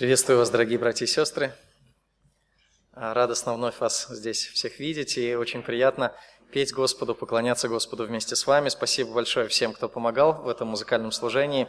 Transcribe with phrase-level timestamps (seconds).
[0.00, 1.52] Приветствую вас, дорогие братья и сестры.
[2.94, 6.14] А, радостно вновь вас здесь всех видеть, и очень приятно
[6.50, 8.70] петь Господу, поклоняться Господу вместе с вами.
[8.70, 11.68] Спасибо большое всем, кто помогал в этом музыкальном служении.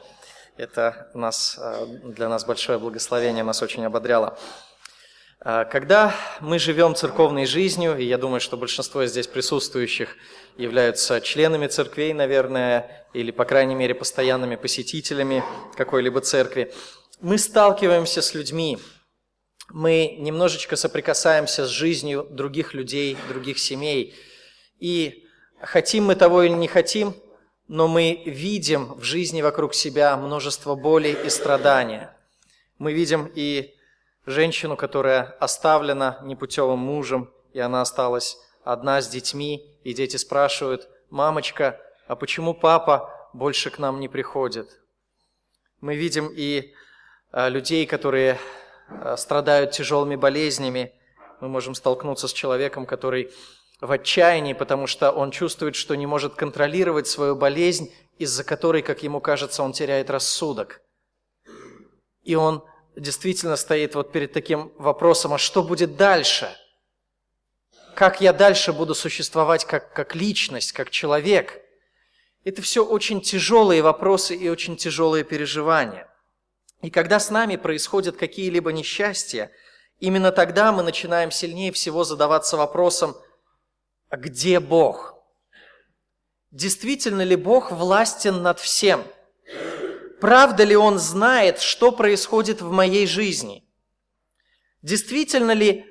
[0.56, 4.40] Это нас, а, для нас большое благословение, нас очень ободряло.
[5.42, 10.16] А, когда мы живем церковной жизнью, и я думаю, что большинство здесь присутствующих
[10.56, 15.44] являются членами церквей, наверное, или, по крайней мере, постоянными посетителями
[15.76, 16.74] какой-либо церкви,
[17.22, 18.80] мы сталкиваемся с людьми,
[19.70, 24.16] мы немножечко соприкасаемся с жизнью других людей, других семей.
[24.80, 25.26] И
[25.62, 27.16] хотим мы того или не хотим,
[27.68, 32.18] но мы видим в жизни вокруг себя множество боли и страдания.
[32.80, 33.76] Мы видим и
[34.26, 41.80] женщину, которая оставлена непутевым мужем, и она осталась одна с детьми, и дети спрашивают, «Мамочка,
[42.08, 44.82] а почему папа больше к нам не приходит?»
[45.80, 46.74] Мы видим и
[47.34, 48.38] людей, которые
[48.90, 50.94] э, страдают тяжелыми болезнями.
[51.40, 53.32] Мы можем столкнуться с человеком, который
[53.80, 59.02] в отчаянии, потому что он чувствует, что не может контролировать свою болезнь, из-за которой, как
[59.02, 60.82] ему кажется, он теряет рассудок.
[62.24, 62.64] И он
[62.96, 66.56] действительно стоит вот перед таким вопросом, а что будет дальше?
[67.96, 71.62] Как я дальше буду существовать как, как личность, как человек?
[72.44, 76.11] Это все очень тяжелые вопросы и очень тяжелые переживания.
[76.82, 79.52] И когда с нами происходят какие-либо несчастья,
[80.00, 83.16] именно тогда мы начинаем сильнее всего задаваться вопросом,
[84.10, 85.16] а где Бог?
[86.50, 89.04] Действительно ли Бог властен над всем?
[90.20, 93.64] Правда ли Он знает, что происходит в моей жизни?
[94.82, 95.86] Действительно ли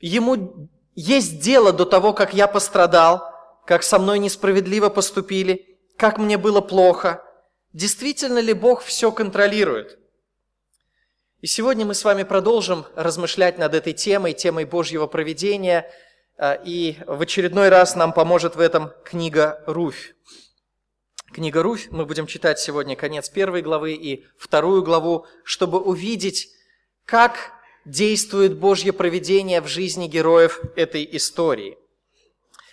[0.00, 3.32] Ему есть дело до того, как я пострадал,
[3.66, 7.24] как со мной несправедливо поступили, как мне было плохо?
[7.72, 9.98] Действительно ли Бог все контролирует?
[11.42, 15.90] И сегодня мы с вами продолжим размышлять над этой темой, темой Божьего проведения.
[16.38, 20.14] А, и в очередной раз нам поможет в этом книга Руфь.
[21.34, 26.48] Книга Руфь, мы будем читать сегодня конец первой главы и вторую главу, чтобы увидеть,
[27.04, 27.52] как
[27.84, 31.76] действует Божье проведение в жизни героев этой истории.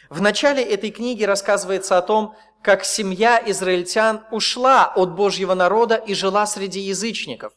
[0.09, 6.13] В начале этой книги рассказывается о том, как семья израильтян ушла от Божьего народа и
[6.13, 7.51] жила среди язычников.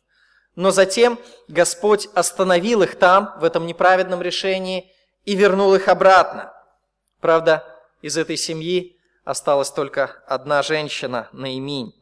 [0.56, 1.18] Но затем
[1.48, 4.90] Господь остановил их там, в этом неправедном решении,
[5.26, 6.52] и вернул их обратно.
[7.20, 7.64] Правда,
[8.00, 11.92] из этой семьи осталась только одна женщина, Наиминь.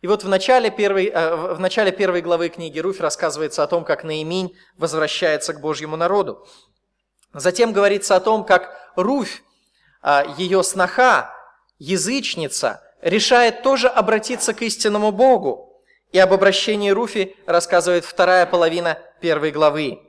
[0.00, 3.84] И вот в начале, первой, э, в начале первой главы книги Руфь рассказывается о том,
[3.84, 6.46] как Наиминь возвращается к Божьему народу.
[7.34, 9.42] Затем говорится о том, как Руфь,
[10.02, 11.34] э, ее сноха,
[11.78, 15.64] язычница, решает тоже обратиться к истинному Богу–
[16.12, 20.00] и об обращении Руфи рассказывает вторая половина первой главы.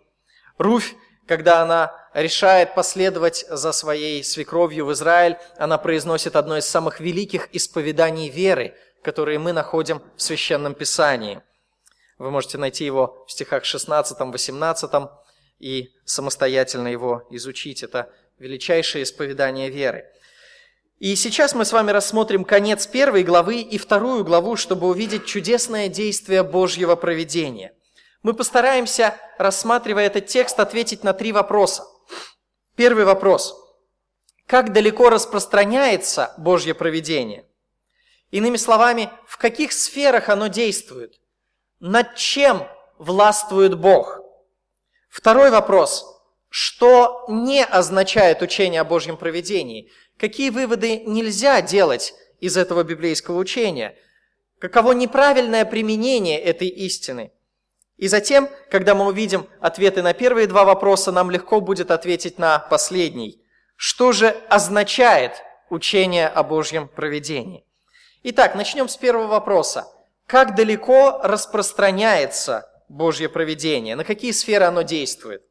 [0.58, 0.96] Руфь,
[1.28, 7.50] когда она решает последовать за своей свекровью в Израиль, она произносит одно из самых великих
[7.54, 11.42] исповеданий веры, которые мы находим в Священном Писании.
[12.18, 15.10] Вы можете найти его в стихах 16-18
[15.60, 17.84] и самостоятельно его изучить.
[17.84, 20.06] Это величайшее исповедание веры.
[21.00, 25.88] И сейчас мы с вами рассмотрим конец первой главы и вторую главу, чтобы увидеть чудесное
[25.88, 27.74] действие Божьего проведения.
[28.22, 31.86] Мы постараемся, рассматривая этот текст, ответить на три вопроса.
[32.76, 33.56] Первый вопрос.
[34.46, 37.46] Как далеко распространяется Божье проведение?
[38.32, 41.22] Иными словами, в каких сферах оно действует?
[41.80, 42.68] Над чем
[42.98, 44.20] властвует Бог?
[45.08, 46.06] Второй вопрос.
[46.50, 49.92] Что не означает учение о Божьем проведении?
[50.20, 53.96] Какие выводы нельзя делать из этого библейского учения?
[54.60, 57.32] Каково неправильное применение этой истины?
[57.96, 62.60] И затем, когда мы увидим ответы на первые два вопроса, нам легко будет ответить на
[62.60, 63.42] последний.
[63.78, 67.66] Что же означает учение о Божьем проведении?
[68.24, 69.88] Итак, начнем с первого вопроса.
[70.28, 73.96] Как далеко распространяется Божье проведение?
[73.96, 75.44] На какие сферы оно действует?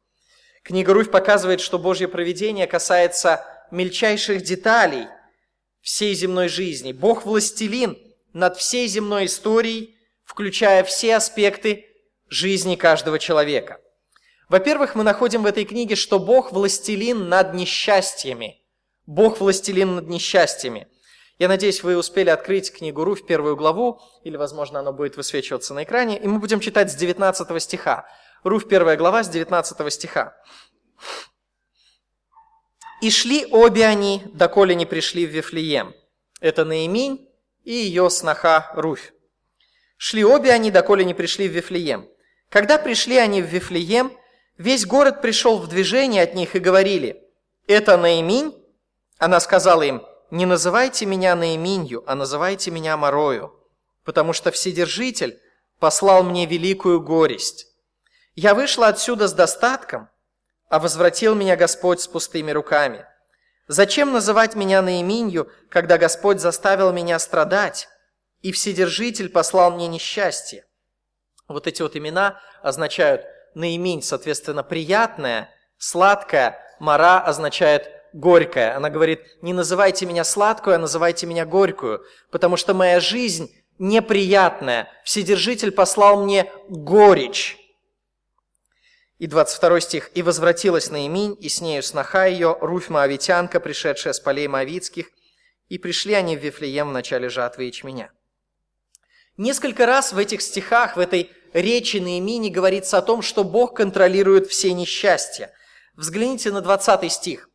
[0.61, 5.07] Книга Руфь показывает, что Божье проведение касается мельчайших деталей
[5.81, 6.91] всей земной жизни.
[6.91, 7.97] Бог властелин
[8.33, 11.85] над всей земной историей, включая все аспекты
[12.29, 13.79] жизни каждого человека.
[14.49, 18.61] Во-первых, мы находим в этой книге, что Бог властелин над несчастьями.
[19.05, 20.87] Бог властелин над несчастьями.
[21.37, 25.73] Я надеюсь, вы успели открыть книгу Ру в первую главу, или, возможно, оно будет высвечиваться
[25.73, 28.05] на экране, и мы будем читать с 19 стиха.
[28.43, 30.35] Руф первая глава с 19 стиха.
[33.01, 35.95] И шли обе они, доколе не пришли в Вифлеем.
[36.41, 37.29] Это Наиминь
[37.63, 39.13] и ее сноха Руфь.
[39.97, 42.07] Шли обе они, доколе не пришли в Вифлеем.
[42.49, 44.11] Когда пришли они в Вифлеем,
[44.57, 47.23] весь город пришел в движение от них и говорили,
[47.67, 48.53] «Это Наиминь?»
[49.17, 53.53] Она сказала им, «Не называйте меня Наиминью, а называйте меня Морою,
[54.03, 55.39] потому что Вседержитель
[55.79, 57.67] послал мне великую горесть.
[58.35, 60.09] Я вышла отсюда с достатком,
[60.69, 63.05] а возвратил меня Господь с пустыми руками.
[63.67, 67.87] Зачем называть меня Наиминью, когда Господь заставил меня страдать,
[68.41, 70.65] и Вседержитель послал мне несчастье?
[71.47, 73.25] Вот эти вот имена означают
[73.55, 78.71] Наиминь, соответственно, приятное, сладкое, Мара означает горькое.
[78.73, 84.89] Она говорит, не называйте меня сладкую, а называйте меня горькую, потому что моя жизнь неприятная.
[85.03, 87.58] Вседержитель послал мне горечь.
[89.19, 90.11] И 22 стих.
[90.15, 95.09] «И возвратилась Наиминь, и с нею сноха ее, Руфь Моавитянка, пришедшая с полей Моавицких,
[95.67, 98.11] и пришли они в Вифлеем в начале жатвы ячменя».
[99.35, 104.47] Несколько раз в этих стихах, в этой речи Наимини говорится о том, что Бог контролирует
[104.47, 105.53] все несчастья.
[105.95, 107.49] Взгляните на 20 стих.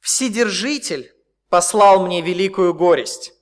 [0.00, 1.12] «Вседержитель
[1.50, 3.34] послал мне великую горесть».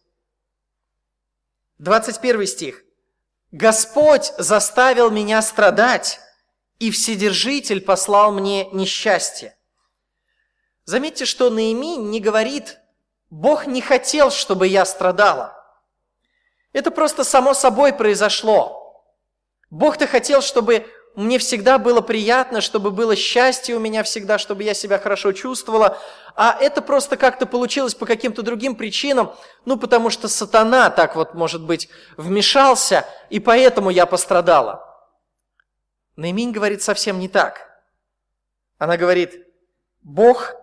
[1.79, 2.83] 21 стих.
[3.53, 6.21] «Господь заставил меня страдать,
[6.79, 9.57] и Вседержитель послал мне несчастье.
[10.85, 12.79] Заметьте, что Наимин не говорит,
[13.31, 15.55] Бог не хотел, чтобы я страдала.
[16.73, 19.05] Это просто само собой произошло.
[19.71, 24.73] Бог-то хотел, чтобы мне всегда было приятно, чтобы было счастье у меня всегда, чтобы я
[24.73, 25.99] себя хорошо чувствовала.
[26.37, 29.35] А это просто как-то получилось по каким-то другим причинам,
[29.65, 34.88] ну, потому что сатана так вот, может быть, вмешался, и поэтому я пострадала.
[36.19, 37.61] Наиминь говорит совсем не так.
[38.77, 39.47] Она говорит,
[40.03, 40.57] Бог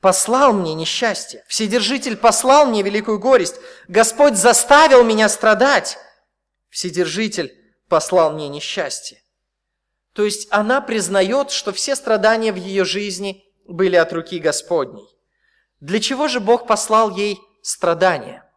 [0.00, 3.56] послал мне несчастье, Вседержитель послал мне великую горесть,
[3.88, 5.98] Господь заставил меня страдать,
[6.68, 7.52] Вседержитель
[7.88, 9.20] послал мне несчастье.
[10.12, 15.08] То есть она признает, что все страдания в ее жизни были от руки Господней.
[15.80, 18.48] Для чего же Бог послал ей страдания?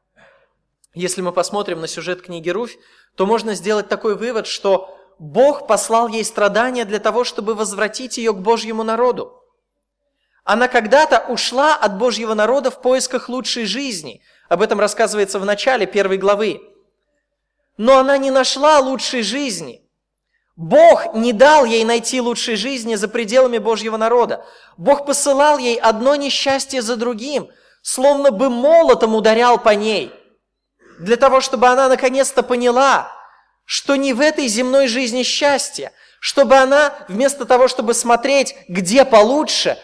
[0.94, 2.78] Если мы посмотрим на сюжет книги Руфь,
[3.16, 8.34] то можно сделать такой вывод, что Бог послал ей страдания для того, чтобы возвратить ее
[8.34, 9.42] к Божьему народу.
[10.44, 14.22] Она когда-то ушла от Божьего народа в поисках лучшей жизни.
[14.50, 16.62] Об этом рассказывается в начале первой главы.
[17.78, 19.84] Но она не нашла лучшей жизни.
[20.56, 24.46] Бог не дал ей найти лучшей жизни за пределами Божьего народа.
[24.78, 27.50] Бог посылал ей одно несчастье за другим,
[27.82, 30.12] словно бы молотом ударял по ней,
[31.00, 33.12] для того, чтобы она наконец-то поняла,
[33.66, 39.78] что не в этой земной жизни счастье, чтобы она вместо того, чтобы смотреть, где получше,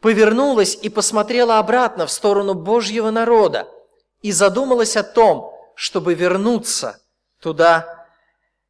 [0.00, 3.68] повернулась и посмотрела обратно в сторону Божьего народа
[4.20, 7.00] и задумалась о том, чтобы вернуться
[7.40, 8.06] туда,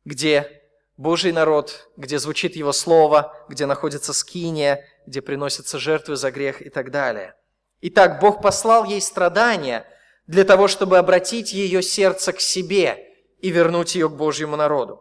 [0.05, 0.63] где
[0.97, 6.71] Божий народ, где звучит Его Слово, где находится скиния, где приносятся жертвы за грех и
[6.71, 7.35] так далее.
[7.81, 9.85] Итак, Бог послал ей страдания
[10.27, 15.01] для того, чтобы обратить ее сердце к себе– и вернуть ее к Божьему народу.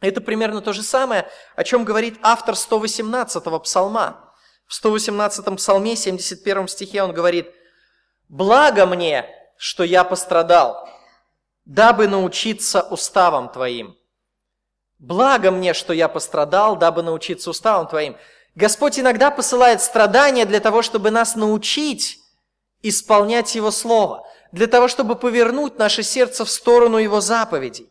[0.00, 4.32] Это примерно то же самое, о чем говорит автор 118-го псалма.
[4.66, 7.52] В 118-м псалме, 71 стихе он говорит,
[8.28, 9.26] «Благо мне,
[9.56, 10.88] что я пострадал,
[11.64, 13.96] дабы научиться уставам Твоим».
[14.98, 18.16] Благо мне, что я пострадал, дабы научиться уставам Твоим.
[18.54, 22.18] Господь иногда посылает страдания для того, чтобы нас научить
[22.82, 27.90] исполнять Его Слово– для того, чтобы повернуть наше сердце в сторону Его заповедей.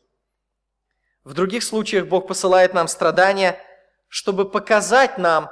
[1.23, 3.59] В других случаях Бог посылает нам страдания,
[4.07, 5.49] чтобы показать нам,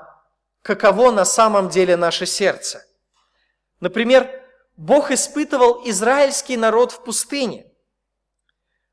[0.61, 2.83] каково на самом деле наше сердце.
[3.79, 4.29] Например,
[4.75, 7.65] Бог испытывал израильский народ в пустыне.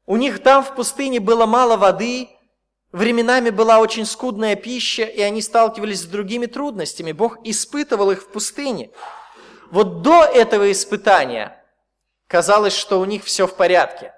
[0.07, 2.29] У них там в пустыне было мало воды,
[2.93, 7.13] временами была очень скудная пища, и они сталкивались с другими трудностями.
[7.13, 8.91] Бог испытывал их в пустыне.
[9.71, 11.64] Вот до этого испытания
[12.27, 14.15] Казалось, что у них все в порядке.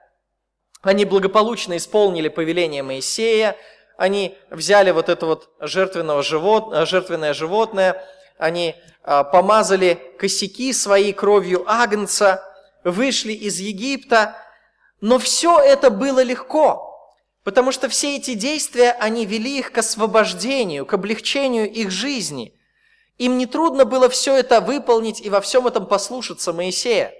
[0.82, 3.56] Они благополучно исполнили повеление Моисея,
[3.96, 8.04] они взяли вот это вот жертвенного живот, жертвенное животное,
[8.38, 12.44] они а, помазали косяки своей кровью агнца,
[12.84, 14.36] вышли из Египта,
[15.00, 20.86] но все это было легко, потому что все эти действия, они вели их к освобождению,
[20.86, 22.54] к облегчению их жизни.
[23.18, 27.14] Им нетрудно было все это выполнить и во всем этом послушаться Моисея.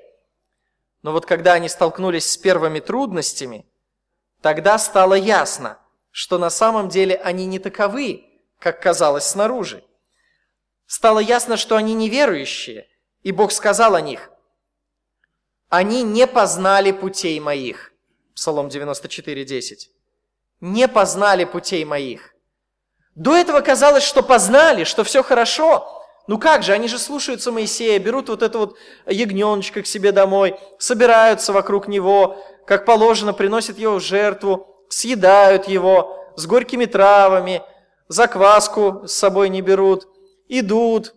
[1.07, 3.65] Но вот когда они столкнулись с первыми трудностями,
[4.41, 5.79] тогда стало ясно,
[6.11, 8.25] что на самом деле они не таковы,
[8.59, 9.85] как казалось снаружи.
[10.89, 12.89] Стало ясно, что они неверующие,
[13.23, 14.33] и Бог сказал о них,
[15.69, 17.93] «Они не познали путей моих».
[18.35, 19.91] Псалом 94, 10.
[20.61, 22.35] не познали путей моих.
[23.15, 25.96] До этого казалось, что познали, что все хорошо.
[26.27, 30.59] Ну как же, они же слушаются Моисея, берут вот это вот ягненочка к себе домой,
[30.79, 37.63] собираются вокруг него, как положено, приносят его в жертву, съедают его с горькими травами,
[38.09, 40.09] закваску с собой не берут,
[40.49, 41.15] идут,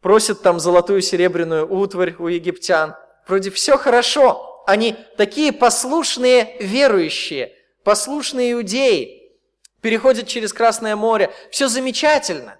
[0.00, 2.94] просят там золотую серебряную утварь у египтян.
[3.28, 7.52] Вроде все хорошо, они такие послушные верующие,
[7.84, 9.18] послушные иудеи–
[9.82, 11.30] переходит через Красное море.
[11.50, 12.56] Все замечательно.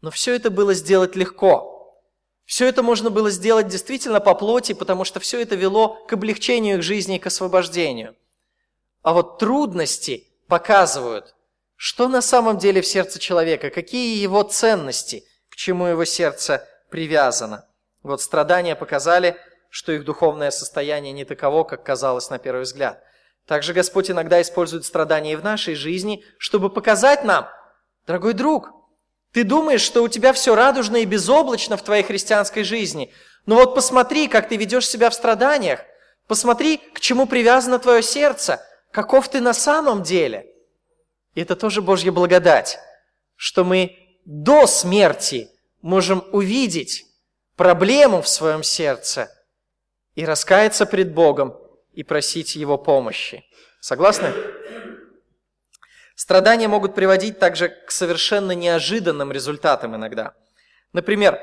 [0.00, 1.74] Но все это было сделать легко.
[2.44, 6.78] Все это можно было сделать действительно по плоти, потому что все это вело к облегчению
[6.78, 8.16] их жизни и к освобождению.
[9.02, 11.34] А вот трудности показывают,
[11.76, 17.66] что на самом деле в сердце человека, какие его ценности, к чему его сердце привязано.
[18.02, 19.36] Вот страдания показали,
[19.68, 23.02] что их духовное состояние не таково, как казалось на первый взгляд.
[23.46, 27.48] Также Господь иногда использует страдания и в нашей жизни, чтобы показать нам,
[28.06, 28.70] дорогой друг,
[29.38, 33.12] ты думаешь, что у тебя все радужно и безоблачно в твоей христианской жизни.
[33.46, 35.78] Но вот посмотри, как ты ведешь себя в страданиях.
[36.26, 38.60] Посмотри, к чему привязано твое сердце.
[38.90, 40.52] Каков ты на самом деле.
[41.34, 42.80] И это тоже Божья благодать,
[43.36, 45.48] что мы до смерти
[45.82, 47.06] можем увидеть
[47.54, 49.30] проблему в своем сердце
[50.16, 51.56] и раскаяться пред Богом
[51.92, 53.44] и просить Его помощи.
[53.78, 54.32] Согласны?
[56.18, 60.34] Страдания могут приводить также к совершенно неожиданным результатам иногда.
[60.92, 61.40] Например,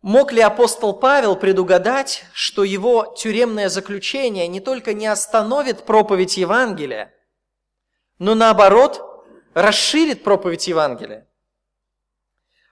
[0.00, 7.12] мог ли апостол Павел предугадать, что его тюремное заключение не только не остановит проповедь Евангелия,
[8.18, 9.02] но наоборот
[9.52, 11.28] расширит проповедь Евангелия?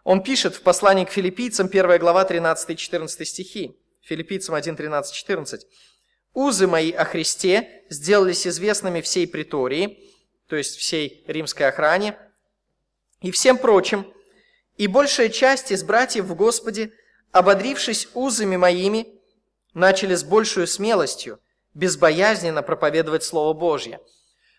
[0.02, 3.78] Он пишет в послании к филиппийцам, 1 глава, 13-14 стихи.
[4.00, 5.66] Филиппийцам 1, 13, 14.
[6.32, 10.13] Узы мои о Христе сделались известными всей притории,
[10.54, 12.16] то есть всей римской охране,
[13.20, 14.06] и всем прочим,
[14.76, 16.92] и большая часть из братьев в Господе,
[17.32, 19.20] ободрившись узами моими,
[19.72, 21.40] начали с большей смелостью,
[21.74, 23.98] безбоязненно проповедовать Слово Божье.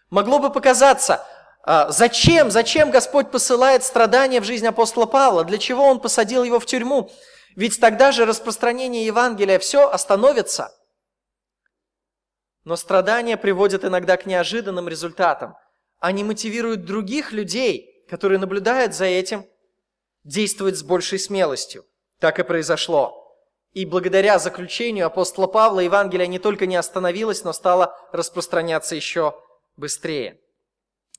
[0.10, 1.26] Могло бы показаться,
[1.64, 6.60] а, зачем, зачем Господь посылает страдания в жизнь апостола Павла, для чего Он посадил его
[6.60, 7.10] в тюрьму?
[7.56, 10.76] Ведь тогда же распространение Евангелия все остановится–
[12.66, 15.56] но страдания приводят иногда к неожиданным результатам.
[16.00, 19.46] Они мотивируют других людей, которые наблюдают за этим,
[20.24, 21.86] действовать с большей смелостью.
[22.20, 23.22] Так и произошло.
[23.74, 29.36] И благодаря заключению апостола Павла Евангелие не только не остановилось, но стало распространяться еще
[29.76, 30.40] быстрее.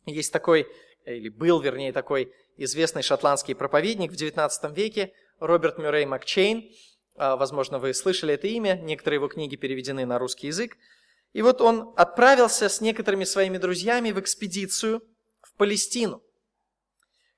[0.07, 0.67] Есть такой,
[1.05, 6.71] или был, вернее, такой известный шотландский проповедник в XIX веке, Роберт Мюррей Макчейн.
[7.17, 10.79] А, возможно, вы слышали это имя, некоторые его книги переведены на русский язык.
[11.37, 15.03] И вот он отправился с некоторыми своими друзьями в экспедицию
[15.43, 16.23] в Палестину.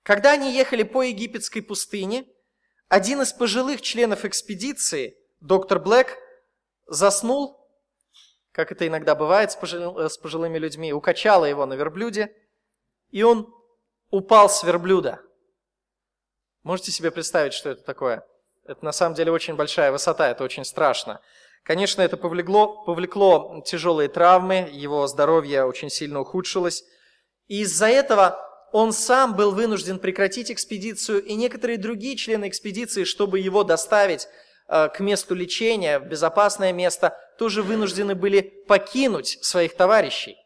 [0.04, 2.24] Когда они ехали по египетской пустыне,
[2.86, 6.16] один из пожилых членов экспедиции, доктор Блэк,
[6.86, 7.58] заснул,
[8.52, 12.32] как это иногда бывает с, с пожилыми людьми, укачало его на верблюде,
[13.10, 13.52] и он
[14.10, 15.20] упал с верблюда.
[16.62, 18.24] Можете себе представить, что это такое?
[18.64, 21.20] Это на самом деле очень большая высота, это очень страшно.
[21.64, 26.84] Конечно, это повлекло, повлекло тяжелые травмы, его здоровье очень сильно ухудшилось.
[27.46, 28.38] И из-за этого
[28.72, 34.28] он сам был вынужден прекратить экспедицию, и некоторые другие члены экспедиции, чтобы его доставить
[34.68, 40.36] э, к месту лечения, в безопасное место, тоже вынуждены были покинуть своих товарищей.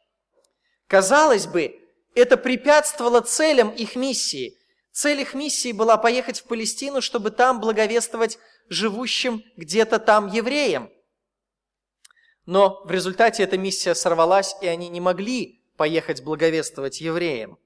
[0.86, 1.74] Казалось бы,
[2.14, 4.58] это препятствовало целям их миссии.
[4.92, 8.38] Цель их миссии была поехать в Палестину, чтобы там благовествовать
[8.68, 10.90] живущим где-то там евреям.
[12.46, 17.58] Но в результате эта миссия сорвалась, и они не могли поехать благовествовать евреям.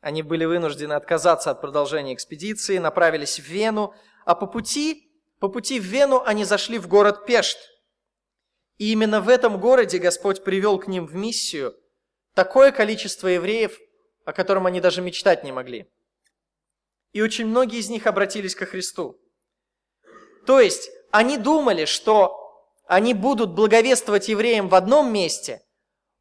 [0.00, 5.78] Они были вынуждены отказаться от продолжения экспедиции, направились в Вену, а по пути, по пути
[5.78, 7.58] в Вену они зашли в город Пешт.
[8.78, 11.76] И именно в этом городе Господь привел к ним в миссию
[12.34, 13.78] такое количество евреев,
[14.24, 15.88] о котором они даже мечтать не могли.
[17.12, 19.20] И очень многие из них обратились ко Христу.
[20.46, 22.41] То есть они думали, что
[22.92, 25.62] они будут благовествовать евреям в одном месте,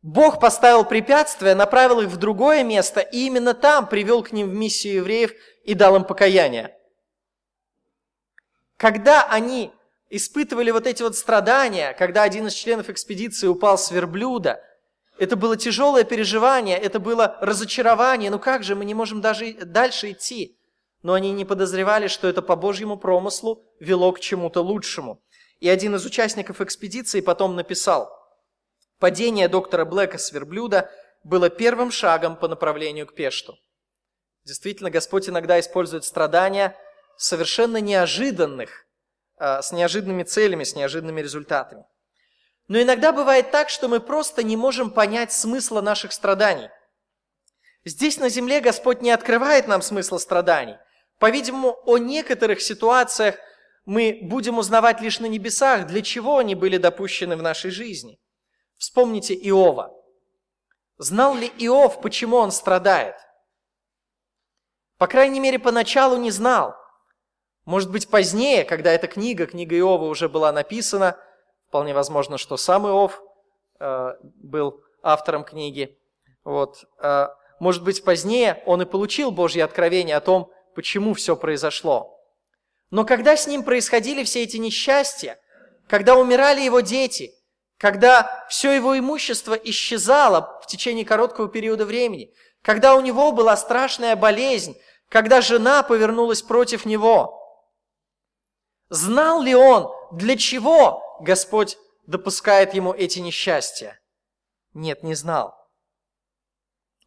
[0.01, 4.53] Бог поставил препятствия, направил их в другое место, и именно там привел к ним в
[4.53, 5.33] миссию евреев
[5.65, 6.73] и дал им покаяние.
[8.77, 9.73] Когда они
[10.09, 14.63] испытывали вот эти вот страдания, когда один из членов экспедиции упал с верблюда,
[15.19, 18.31] это было тяжелое переживание, это было разочарование.
[18.31, 20.57] Ну как же, мы не можем даже дальше идти.
[21.03, 25.21] Но они не подозревали, что это по Божьему промыслу вело к чему-то лучшему.
[25.61, 28.11] И один из участников экспедиции потом написал,
[28.99, 30.91] «Падение доктора Блэка с верблюда
[31.23, 33.57] было первым шагом по направлению к Пешту.
[34.43, 36.75] Действительно, Господь иногда использует страдания
[37.15, 38.87] совершенно неожиданных,
[39.37, 41.85] а, с неожиданными целями, с неожиданными результатами.
[42.67, 46.69] Но иногда бывает так, что мы просто не можем понять смысла наших страданий.
[47.85, 50.77] Здесь на земле Господь не открывает нам смысла страданий.
[51.19, 53.35] По-видимому, о некоторых ситуациях
[53.91, 58.21] мы будем узнавать лишь на небесах, для чего они были допущены в нашей жизни.
[58.77, 59.93] Вспомните Иова.
[60.97, 63.15] Знал ли Иов, почему он страдает?
[64.97, 66.73] По крайней мере, поначалу не знал.
[67.65, 71.19] Может быть, позднее, когда эта книга, книга Иова уже была написана,
[71.67, 73.21] вполне возможно, что сам Иов
[73.81, 75.99] э, был автором книги.
[76.45, 77.27] Вот, э,
[77.59, 82.20] может быть, позднее он и получил Божье откровение о том, почему все произошло.
[82.91, 85.39] Но когда с ним происходили все эти несчастья,
[85.87, 87.33] когда умирали его дети,
[87.77, 94.15] когда все его имущество исчезало в течение короткого периода времени, когда у него была страшная
[94.15, 94.77] болезнь,
[95.09, 97.39] когда жена повернулась против него,
[98.89, 103.99] знал ли он, для чего Господь допускает ему эти несчастья?
[104.73, 105.55] Нет, не знал.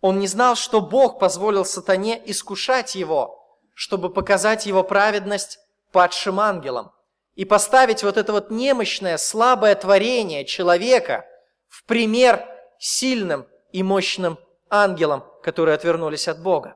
[0.00, 3.38] Он не знал, что Бог позволил сатане искушать его,
[3.75, 5.59] чтобы показать его праведность
[5.95, 6.91] падшим ангелам
[7.37, 11.25] и поставить вот это вот немощное, слабое творение человека
[11.69, 12.45] в пример
[12.79, 16.75] сильным и мощным ангелам, которые отвернулись от Бога.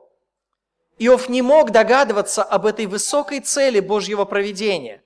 [0.98, 5.02] Иов не мог догадываться об этой высокой цели Божьего проведения,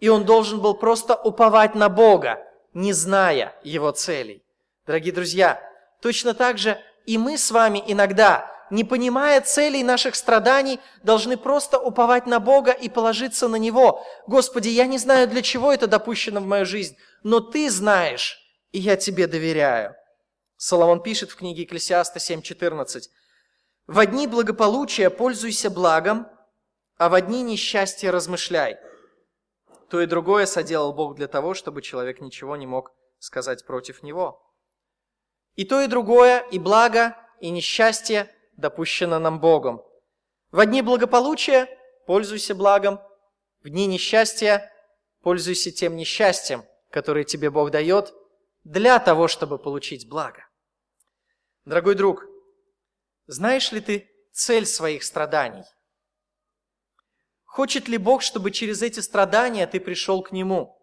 [0.00, 4.44] и он должен был просто уповать на Бога, не зная его целей.
[4.84, 5.60] Дорогие друзья,
[6.02, 11.78] точно так же и мы с вами иногда не понимая целей наших страданий, должны просто
[11.78, 14.04] уповать на Бога и положиться на Него.
[14.26, 18.38] Господи, я не знаю, для чего это допущено в мою жизнь, но Ты знаешь,
[18.72, 19.94] и я Тебе доверяю.
[20.56, 23.02] Соломон пишет в книге Екклесиаста 7.14.
[23.86, 26.26] «В дни благополучия пользуйся благом,
[26.96, 28.78] а в дни несчастья размышляй».
[29.90, 34.40] То и другое соделал Бог для того, чтобы человек ничего не мог сказать против Него.
[35.54, 39.82] И то, и другое, и благо, и несчастье допущено нам Богом.
[40.50, 41.68] В дни благополучия
[42.06, 43.00] пользуйся благом,
[43.62, 44.70] в дни несчастья
[45.22, 48.14] пользуйся тем несчастьем, которое тебе Бог дает,
[48.62, 50.46] для того, чтобы получить благо.
[51.64, 52.24] Дорогой друг,
[53.26, 55.64] знаешь ли ты цель своих страданий?
[57.44, 60.78] Хочет ли Бог, чтобы через эти страдания ты пришел к Нему?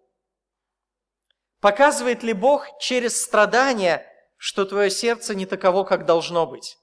[1.60, 4.08] Показывает ли Бог через страдания,
[4.38, 6.78] что твое сердце не таково, как должно быть?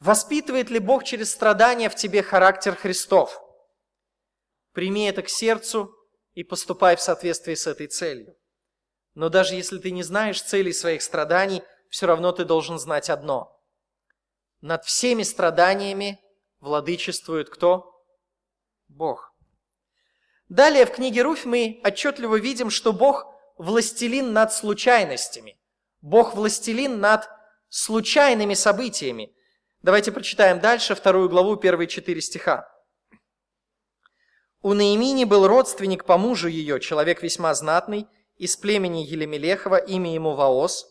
[0.00, 3.42] Воспитывает ли Бог через страдания в тебе характер Христов?
[4.72, 5.94] Прими это к сердцу
[6.34, 8.36] и поступай в соответствии с этой целью.
[9.14, 13.60] Но даже если ты не знаешь целей своих страданий, все равно ты должен знать одно.
[14.60, 16.20] Над всеми страданиями
[16.60, 18.04] владычествует кто?
[18.86, 19.34] Бог.
[20.48, 25.58] Далее в книге Руфь мы отчетливо видим, что Бог властелин над случайностями.
[26.00, 27.28] Бог властелин над
[27.68, 29.34] случайными событиями.
[29.82, 32.68] Давайте прочитаем дальше вторую главу, первые четыре стиха.
[34.60, 40.34] У Наимини был родственник по мужу ее, человек весьма знатный, из племени Елемелехова, имя ему
[40.34, 40.86] Ваос.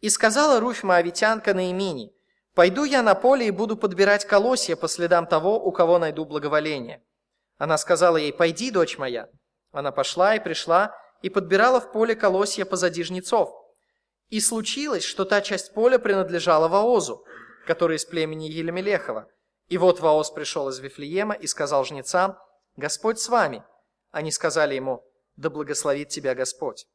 [0.00, 2.14] И сказала Руфь Моавитянка Наимини,
[2.54, 7.04] «Пойду я на поле и буду подбирать колосья по следам того, у кого найду благоволение».
[7.58, 9.28] Она сказала ей, «Пойди, дочь моя».
[9.70, 13.50] Она пошла и пришла, и подбирала в поле колосья позади жнецов.
[14.28, 17.24] И случилось, что та часть поля принадлежала Ваозу,
[17.64, 19.28] который из племени Елемелехова.
[19.68, 22.38] И вот Ваос пришел из Вифлеема и сказал жнецам,
[22.76, 23.64] «Господь с вами».
[24.10, 25.04] Они сказали ему,
[25.36, 26.86] «Да благословит тебя Господь».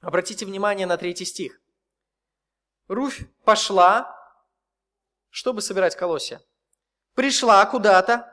[0.00, 1.60] Обратите внимание на третий стих.
[2.88, 4.14] Руфь пошла,
[5.30, 6.42] чтобы собирать колосья.
[7.14, 8.30] Пришла куда-то,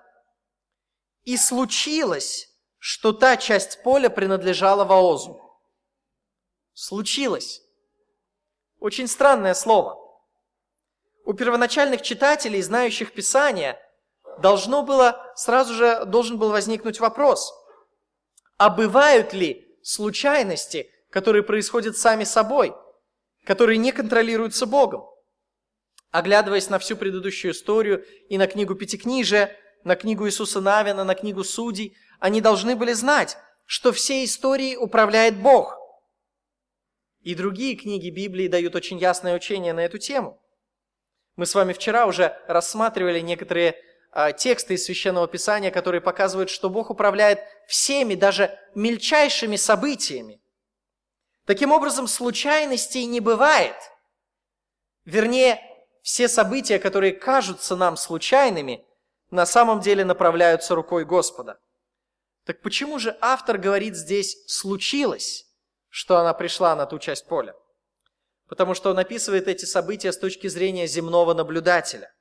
[1.24, 5.40] и случилось, что та часть поля принадлежала Ваозу.
[6.74, 7.62] Случилось.
[8.80, 10.01] Очень странное слово
[11.26, 13.80] у первоначальных читателей, знающих Писание,
[14.40, 17.54] должно было, сразу же должен был возникнуть вопрос,
[18.58, 22.76] а бывают ли случайности, которые происходят сами собой,
[23.44, 25.06] которые не контролируются Богом?
[26.12, 31.44] Оглядываясь на всю предыдущую историю и на книгу Пятикнижия, на книгу Иисуса Навина, на книгу
[31.44, 35.78] Судей, они должны были знать, что все истории управляет Бог.
[37.22, 40.42] И другие книги Библии дают очень ясное учение на эту тему.
[41.42, 43.76] Мы с вами вчера уже рассматривали некоторые
[44.12, 50.40] а, тексты из Священного Писания, которые показывают, что Бог управляет всеми, даже мельчайшими событиями.
[51.48, 53.76] Таким образом, случайностей не бывает.
[55.04, 55.60] Вернее,
[56.04, 58.86] все события, которые кажутся нам случайными,
[59.32, 61.60] на самом деле направляются рукой Господа.
[62.46, 65.48] Так почему же автор говорит здесь «случилось»,
[65.90, 67.56] что она пришла на ту часть поля?
[68.52, 72.14] Потому что он описывает эти события с точки зрения земного наблюдателя.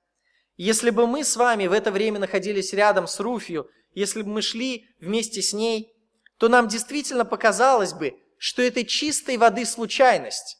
[0.56, 4.40] Если бы мы с вами в это время находились рядом с Руфью, если бы мы
[4.40, 5.92] шли вместе с ней,
[6.38, 10.58] то нам действительно показалось бы, что это чистой воды случайность.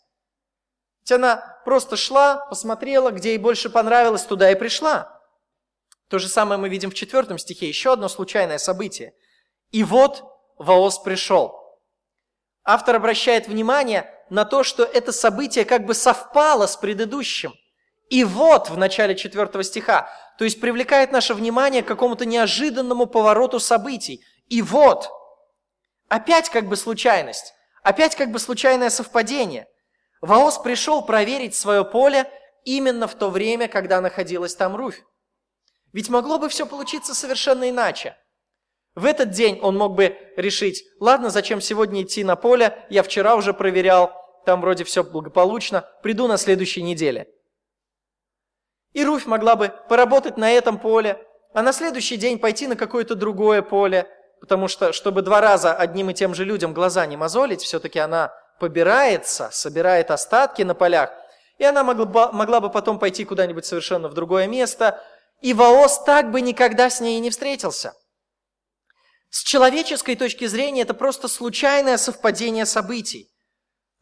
[1.02, 5.22] Ведь она просто шла, посмотрела, где ей больше понравилось, туда и пришла.
[6.08, 9.14] То же самое мы видим в четвертом стихе, еще одно случайное событие.
[9.70, 10.24] И вот
[10.58, 11.59] Ваос пришел.
[12.64, 17.54] Автор обращает внимание на то, что это событие как бы совпало с предыдущим.
[18.10, 23.60] И вот в начале четвертого стиха, то есть привлекает наше внимание к какому-то неожиданному повороту
[23.60, 24.24] событий.
[24.48, 25.10] И вот,
[26.08, 29.68] опять как бы случайность, опять как бы случайное совпадение.
[30.20, 32.30] Ваос пришел проверить свое поле
[32.64, 35.02] именно в то время, когда находилась там Руфь.
[35.92, 38.16] Ведь могло бы все получиться совершенно иначе.
[38.94, 43.36] В этот день он мог бы решить, ладно, зачем сегодня идти на поле, я вчера
[43.36, 44.12] уже проверял,
[44.44, 47.28] там вроде все благополучно, приду на следующей неделе.
[48.92, 51.24] И Руфь могла бы поработать на этом поле,
[51.54, 54.08] а на следующий день пойти на какое-то другое поле,
[54.40, 58.32] потому что, чтобы два раза одним и тем же людям глаза не мозолить, все-таки она
[58.58, 61.10] побирается, собирает остатки на полях,
[61.58, 65.00] и она могла, могла бы потом пойти куда-нибудь совершенно в другое место,
[65.40, 67.94] и Ваос так бы никогда с ней не встретился.
[69.30, 73.30] С человеческой точки зрения это просто случайное совпадение событий.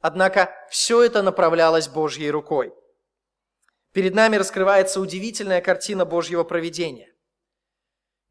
[0.01, 2.73] Однако все это направлялось Божьей рукой.
[3.93, 7.13] Перед нами раскрывается удивительная картина Божьего проведения.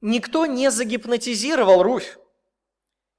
[0.02, 2.18] Никто не загипнотизировал Руфь.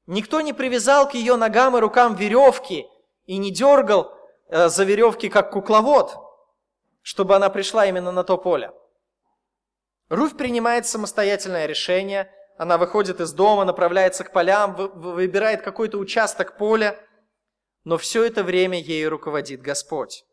[0.06, 2.86] Никто не привязал к ее ногам и рукам веревки
[3.26, 4.12] и не дергал
[4.48, 6.16] э, за веревки, как кукловод,
[7.02, 8.72] чтобы она пришла именно на то поле.
[10.08, 16.98] Руфь принимает самостоятельное решение, она выходит из дома, направляется к полям, выбирает какой-то участок поля,
[17.84, 20.24] но все это время ею руководит Господь.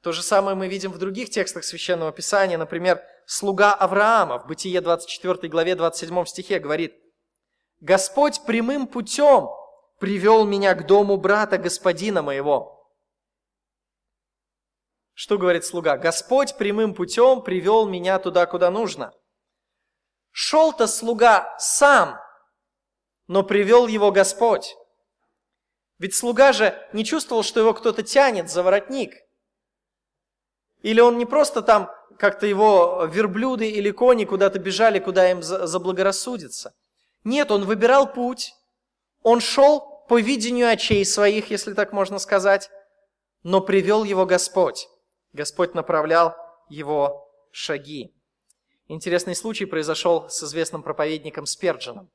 [0.00, 2.56] То же самое мы видим в других текстах Священного Писания.
[2.56, 6.94] Например, слуга Авраама в Бытие 24 главе 27 стихе говорит,
[7.80, 9.48] «Господь прямым путем
[9.98, 12.78] привел меня к дому брата господина моего,
[15.20, 15.96] что говорит слуга?
[15.96, 19.12] Господь прямым путем привел меня туда, куда нужно.
[20.40, 22.16] Шел-то слуга сам,
[23.26, 24.76] но привел его Господь.
[25.98, 29.16] Ведь слуга же не чувствовал, что его кто-то тянет за воротник.
[30.82, 36.72] Или он не просто там как-то его верблюды или кони куда-то бежали, куда им заблагорассудится.
[37.24, 38.54] Нет, он выбирал путь.
[39.24, 42.70] Он шел по видению очей своих, если так можно сказать,
[43.42, 44.86] но привел его Господь.
[45.32, 46.36] Господь направлял
[46.68, 48.14] его шаги.
[48.90, 52.10] Интересный случай произошел с известным проповедником Сперджином.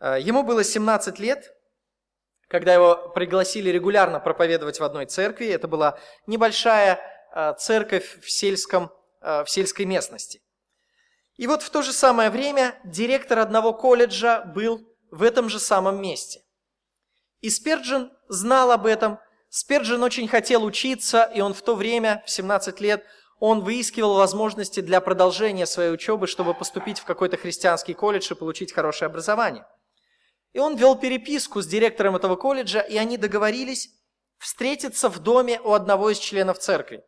[0.00, 1.54] Э, ему было 17 лет,
[2.48, 5.46] когда его пригласили регулярно проповедовать в одной церкви.
[5.46, 7.00] Это была небольшая
[7.32, 8.90] э, церковь в, сельском,
[9.20, 10.42] э, в сельской местности.
[11.36, 14.80] И вот в то же самое время директор одного колледжа был
[15.12, 16.42] в этом же самом месте.
[17.40, 19.20] И Сперджин знал об этом
[19.56, 23.04] Сперджин очень хотел учиться, и он в то время, в 17 лет,
[23.38, 28.72] он выискивал возможности для продолжения своей учебы, чтобы поступить в какой-то христианский колледж и получить
[28.72, 29.66] хорошее образование.
[30.52, 33.90] И он вел переписку с директором этого колледжа, и они договорились
[34.38, 37.04] встретиться в доме у одного из членов церкви.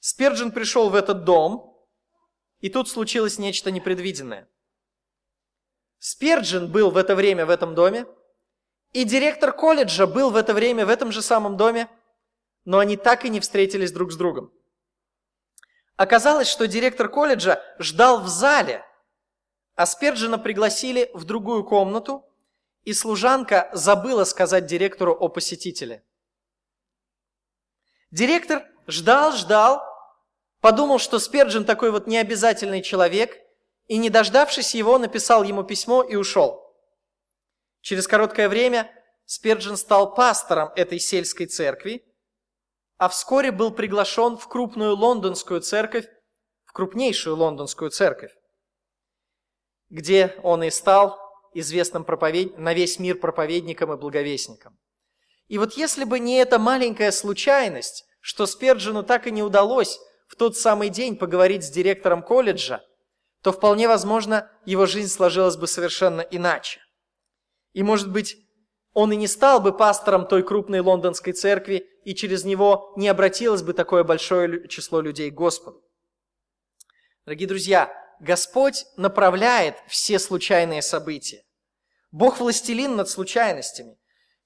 [0.00, 1.78] Сперджин пришел в этот дом,
[2.58, 4.48] и тут случилось нечто непредвиденное.
[5.98, 8.06] Сперджин был в это время в этом доме,
[8.92, 11.88] и директор колледжа был в это время в этом же самом доме,
[12.64, 14.52] но они так и не встретились друг с другом.
[16.00, 18.82] Оказалось, что директор колледжа ждал в зале,
[19.74, 22.24] а Сперджина пригласили в другую комнату,
[22.84, 26.02] и служанка забыла сказать директору о посетителе.
[28.10, 29.82] Директор ждал, ждал,
[30.62, 33.36] подумал, что Сперджин такой вот необязательный человек,
[33.86, 36.74] и, не дождавшись его, написал ему письмо и ушел.
[37.82, 38.90] Через короткое время
[39.26, 42.09] Сперджин стал пастором этой сельской церкви,
[43.00, 46.06] а вскоре был приглашен в крупную лондонскую церковь,
[46.66, 48.30] в крупнейшую лондонскую церковь,
[49.88, 51.18] где он и стал
[51.54, 52.58] известным проповед...
[52.58, 54.78] на весь мир проповедником и благовестником.
[55.48, 60.36] И вот если бы не эта маленькая случайность, что Сперджину так и не удалось в
[60.36, 62.84] тот самый день поговорить с директором колледжа,
[63.42, 66.80] то вполне возможно его жизнь сложилась бы совершенно иначе.
[67.72, 68.36] И, может быть,
[68.92, 73.62] он и не стал бы пастором той крупной лондонской церкви, и через него не обратилось
[73.62, 75.82] бы такое большое число людей к Господу.
[77.24, 81.44] Дорогие друзья, Господь направляет все случайные события.
[82.10, 83.98] Бог властелин над случайностями.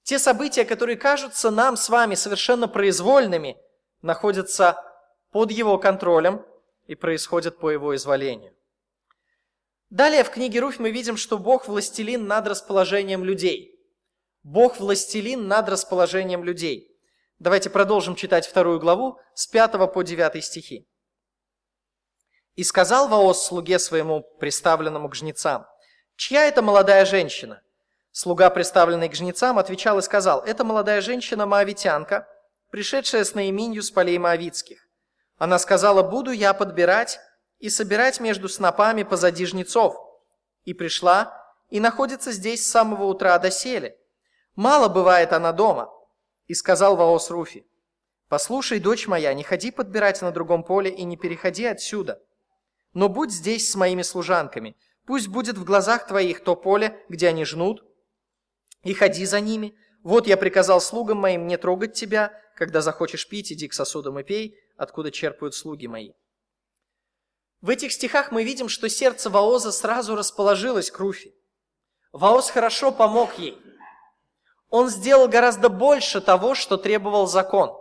[0.03, 3.57] Те события, которые кажутся нам с вами совершенно произвольными,
[4.01, 4.77] находятся
[5.31, 6.45] под Его контролем
[6.85, 8.55] и происходят по Его изволению.
[9.89, 13.79] Далее в книге Руфь мы видим, что Бог властелин над расположением людей.
[14.43, 16.94] Бог властелин над расположением людей.
[17.39, 20.87] Давайте продолжим читать вторую главу с 5 по 9 стихи.
[22.55, 25.67] «И сказал Ваос слуге своему, приставленному к жнецам,
[26.15, 27.61] «Чья это молодая женщина?»
[28.11, 32.25] Слуга, приставленный к жнецам, отвечал и сказал, «Это молодая женщина Моавитянка,
[32.71, 34.87] пришедшая с наименью с полей Моавицких.
[35.37, 37.19] Она сказала, буду я подбирать
[37.59, 39.97] и собирать между снопами позади жнецов.
[40.63, 41.33] И пришла,
[41.69, 43.97] и находится здесь с самого утра до сели.
[44.55, 45.89] Мало бывает она дома.
[46.47, 47.65] И сказал Ваос Руфи,
[48.27, 52.21] «Послушай, дочь моя, не ходи подбирать на другом поле и не переходи отсюда.
[52.93, 54.75] Но будь здесь с моими служанками.
[55.05, 57.83] Пусть будет в глазах твоих то поле, где они жнут,
[58.83, 59.75] и ходи за ними.
[60.03, 62.39] Вот я приказал слугам моим не трогать тебя.
[62.55, 66.13] Когда захочешь пить, иди к сосудам и пей, откуда черпают слуги мои».
[67.61, 71.33] В этих стихах мы видим, что сердце Ваоза сразу расположилось к Руфи.
[72.11, 73.57] Ваоз хорошо помог ей.
[74.75, 77.71] Он сделал гораздо больше того, что требовал закон.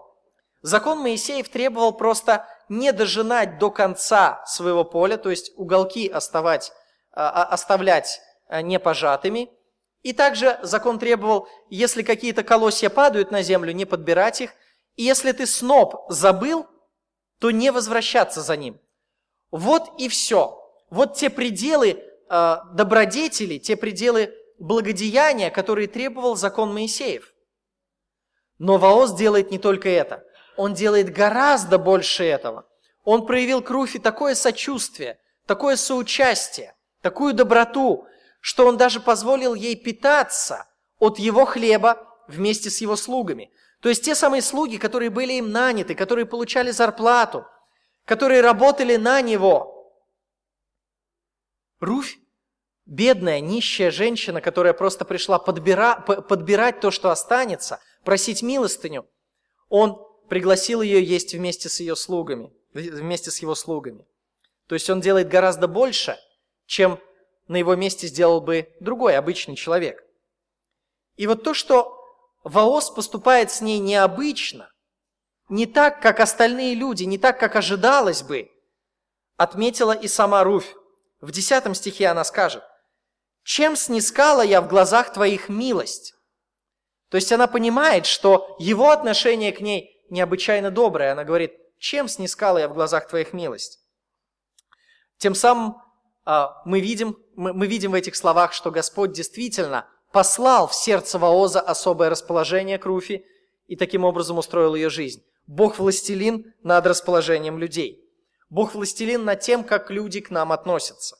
[0.63, 6.71] Закон Моисеев требовал просто не дожинать до конца своего поля, то есть уголки оставать,
[7.11, 9.51] а, а, оставлять а, непожатыми.
[10.03, 14.53] И также закон требовал, если какие-то колосья падают на землю, не подбирать их.
[14.95, 16.69] И если ты сноп забыл,
[17.41, 18.81] то не возвращаться за ним.
[19.51, 20.63] Вот и все.
[20.91, 27.33] Вот те пределы э, добродетели, те пределы благодеяния, которые требовал закон Моисеев.
[28.59, 30.25] Но Ваос делает не только это.
[30.57, 32.69] Он делает гораздо больше этого.
[33.03, 38.07] Он проявил к Руфи такое сочувствие, такое соучастие, такую доброту,
[38.41, 40.67] что он даже позволил ей питаться
[40.99, 43.51] от его хлеба вместе с его слугами.
[43.81, 47.47] То есть те самые слуги, которые были им наняты, которые получали зарплату,
[48.07, 49.93] которые работали на него.
[51.81, 52.17] Руфь,
[52.87, 59.07] бедная, нищая женщина, которая просто пришла подбира, подбирать то, что останется, просить милостыню,
[59.69, 64.07] он пригласил ее есть вместе с ее слугами, вместе с его слугами.
[64.67, 66.19] То есть он делает гораздо больше,
[66.67, 66.99] чем
[67.49, 70.03] на его месте сделал бы другой обычный человек.
[71.17, 71.99] И вот то, что
[72.43, 74.71] Ваос поступает с ней необычно,
[75.49, 78.51] не так, как остальные люди, не так, как ожидалось бы,
[79.37, 80.75] отметила и сама Руфь.
[81.21, 82.63] В десятом стихе она скажет,
[83.45, 86.15] «Чем снискала я в глазах твоих милость?»
[87.11, 91.13] То есть она понимает, что его отношение к ней необычайно доброе.
[91.13, 93.81] Она говорит, «Чем снискала я в глазах твоих милость?»
[95.19, 95.77] Тем самым
[96.25, 101.19] а, мы видим, мы, мы видим в этих словах, что Господь действительно послал в сердце
[101.19, 103.27] Ваоза особое расположение к Руфи
[103.67, 105.23] и таким образом устроил ее жизнь.
[105.47, 108.01] Бог властелин над расположением людей.
[108.49, 111.17] Бог властелин над тем, как люди к нам относятся.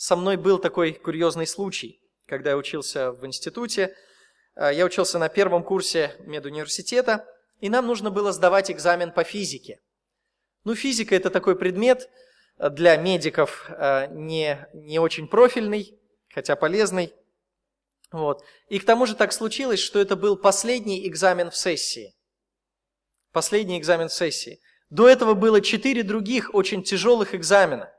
[0.00, 3.94] Со мной был такой курьезный случай, когда я учился в институте.
[4.56, 7.28] Э, я учился на первом курсе медуниверситета,
[7.60, 9.78] и нам нужно было сдавать экзамен по физике.
[10.64, 12.08] Ну, физика– это такой предмет
[12.56, 16.00] для медиков э, не, не очень профильный,
[16.32, 17.12] хотя полезный.
[18.10, 18.42] Вот.
[18.70, 22.14] И к тому же так случилось, что это был последний экзамен в сессии
[23.32, 24.60] последний экзамен сессии.
[24.88, 27.92] До этого было четыре других очень тяжелых экзамена.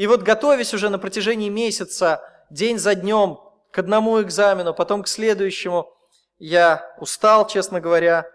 [0.00, 3.38] И вот готовясь уже на протяжении месяца, день за днем,
[3.70, 5.94] к одному экзамену, потом к следующему,
[6.38, 8.26] я устал, честно говоря,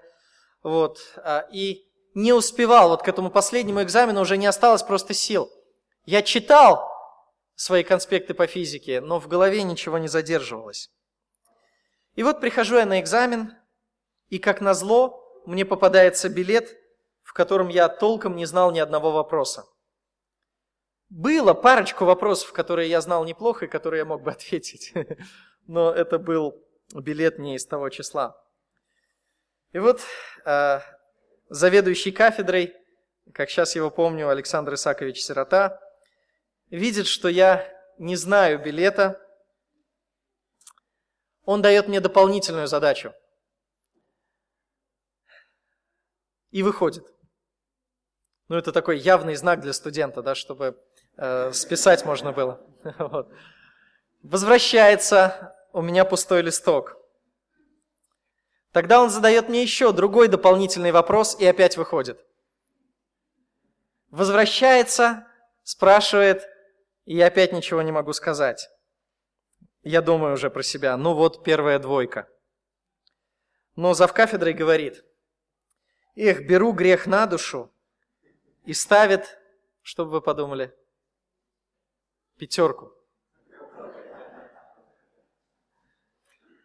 [0.62, 5.49] вот, а, и не успевал, вот к этому последнему экзамену уже не осталось просто сил.
[6.06, 6.88] Я читал
[7.56, 10.91] свои конспекты по физике, но в голове ничего не задерживалось.
[12.13, 13.56] И вот прихожу я на экзамен,
[14.30, 16.78] и как назло, мне попадается билет,
[17.23, 19.65] в котором я толком не знал ни одного вопроса.
[21.15, 24.93] Было парочку вопросов, которые я знал неплохо и которые я мог бы ответить,
[25.65, 26.62] но это был
[26.93, 28.38] билет не из того числа.
[29.71, 30.01] И вот
[30.45, 30.82] э,
[31.47, 32.75] заведующий кафедрой,
[33.34, 35.80] как сейчас его помню, Александр Исакович Сирота,
[36.69, 37.65] видит, что я
[37.97, 39.21] не знаю билета,
[41.45, 43.13] он дает мне дополнительную задачу–
[46.56, 47.06] и выходит.
[48.47, 50.82] Ну, это такой явный знак для студента, да, чтобы
[51.17, 52.60] э, списать можно было.
[52.99, 53.30] вот.
[54.23, 56.97] Возвращается, у меня пустой листок.
[58.71, 62.25] Тогда он задает мне еще другой дополнительный вопрос и опять выходит.
[64.10, 65.28] Возвращается,
[65.63, 66.47] спрашивает,
[67.06, 68.69] и я опять ничего не могу сказать.
[69.84, 70.97] Я думаю уже про себя.
[70.97, 72.28] Ну вот первая двойка.
[73.75, 75.04] Но завкафедрой говорит,
[76.15, 77.71] эх, беру грех на душу
[78.63, 79.38] и ставит,
[79.82, 80.75] чтобы вы подумали,
[82.38, 82.91] пятерку.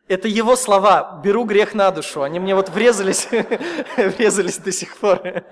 [0.09, 1.21] Это его слова.
[1.23, 2.23] Беру грех на душу.
[2.23, 3.29] Они мне вот врезались,
[3.97, 5.45] врезались до сих пор.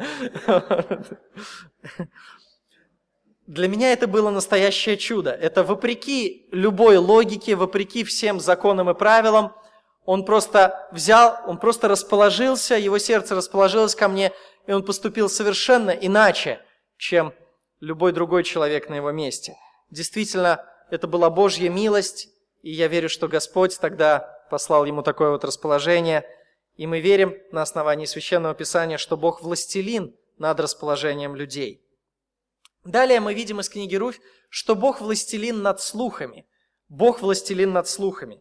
[3.47, 5.31] Для меня это было настоящее чудо.
[5.31, 9.55] Это вопреки любой логике, вопреки всем законам и правилам,
[10.09, 14.33] он просто взял, он просто расположился, его сердце расположилось ко мне,
[14.67, 16.61] и он поступил совершенно иначе,
[16.97, 17.35] чем
[17.81, 19.55] любой другой человек на его месте.
[19.91, 22.29] Действительно, это была Божья милость,
[22.63, 24.21] и я верю, что Господь тогда
[24.51, 26.29] послал ему такое вот расположение.
[26.77, 31.85] И мы верим на основании Священного Писания, что Бог властелин над расположением людей.
[32.85, 36.47] Далее мы видим из книги Руфь, что Бог властелин над слухами.
[36.89, 38.41] Бог властелин над слухами.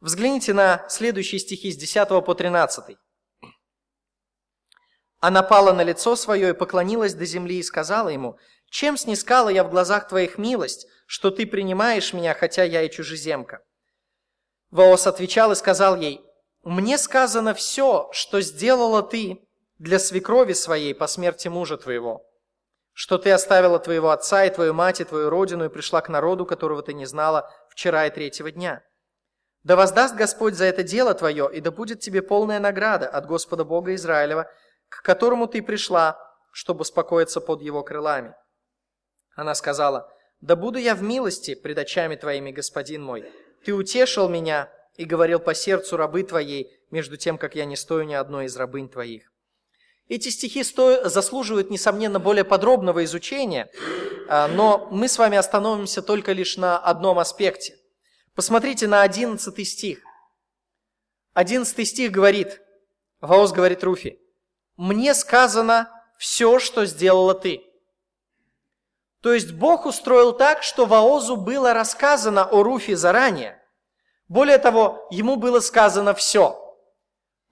[0.00, 2.96] Взгляните на следующие стихи с 10 по 13.
[5.20, 8.36] Она пала на лицо свое и поклонилась до земли и сказала ему,
[8.72, 13.60] «Чем снискала я в глазах твоих милость, что ты принимаешь меня, хотя я и чужеземка?»
[14.70, 16.24] Воос отвечал и сказал ей,
[16.62, 19.46] «Мне сказано все, что сделала ты
[19.78, 22.24] для свекрови своей по смерти мужа твоего,
[22.94, 26.46] что ты оставила твоего отца и твою мать и твою родину и пришла к народу,
[26.46, 28.82] которого ты не знала вчера и третьего дня.
[29.64, 33.64] Да воздаст Господь за это дело твое, и да будет тебе полная награда от Господа
[33.64, 34.50] Бога Израилева,
[34.88, 36.18] к которому ты пришла,
[36.52, 38.34] чтобы успокоиться под его крылами».
[39.34, 43.24] Она сказала, «Да буду я в милости пред очами твоими, господин мой,
[43.64, 48.04] ты утешил меня и говорил по сердцу рабы твоей, между тем, как я не стою
[48.04, 49.32] ни одной из рабынь твоих.
[50.08, 53.70] Эти стихи заслуживают, несомненно, более подробного изучения,
[54.28, 57.78] а, но мы с вами остановимся только лишь на одном аспекте.
[58.34, 60.00] Посмотрите на 11 стих.
[61.32, 62.60] 11 стих говорит,
[63.20, 64.18] Ваос говорит Руфи,
[64.76, 67.62] «Мне сказано все, что сделала ты».
[69.22, 73.62] То есть Бог устроил так, что Ваозу было рассказано о Руфе заранее.
[74.28, 76.58] Более того, ему было сказано все.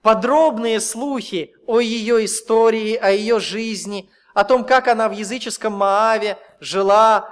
[0.01, 6.37] Подробные слухи о ее истории, о ее жизни, о том, как она в языческом Мааве
[6.59, 7.29] жила,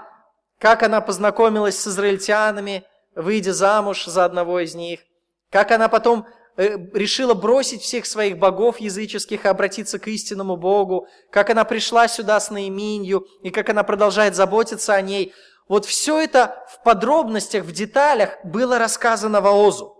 [0.57, 5.01] как она познакомилась с израильтянами, выйдя замуж за одного из них,
[5.49, 6.25] как она потом
[6.59, 12.39] решила бросить всех своих богов языческих и обратиться к истинному Богу, как она пришла сюда
[12.39, 15.33] с Наиминью, и как она продолжает заботиться о ней.
[15.69, 19.95] Вот все это в подробностях, в деталях было рассказано Воозу.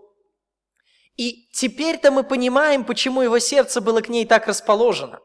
[1.16, 5.20] И теперь-то мы понимаем, почему его сердце было к ней так расположено.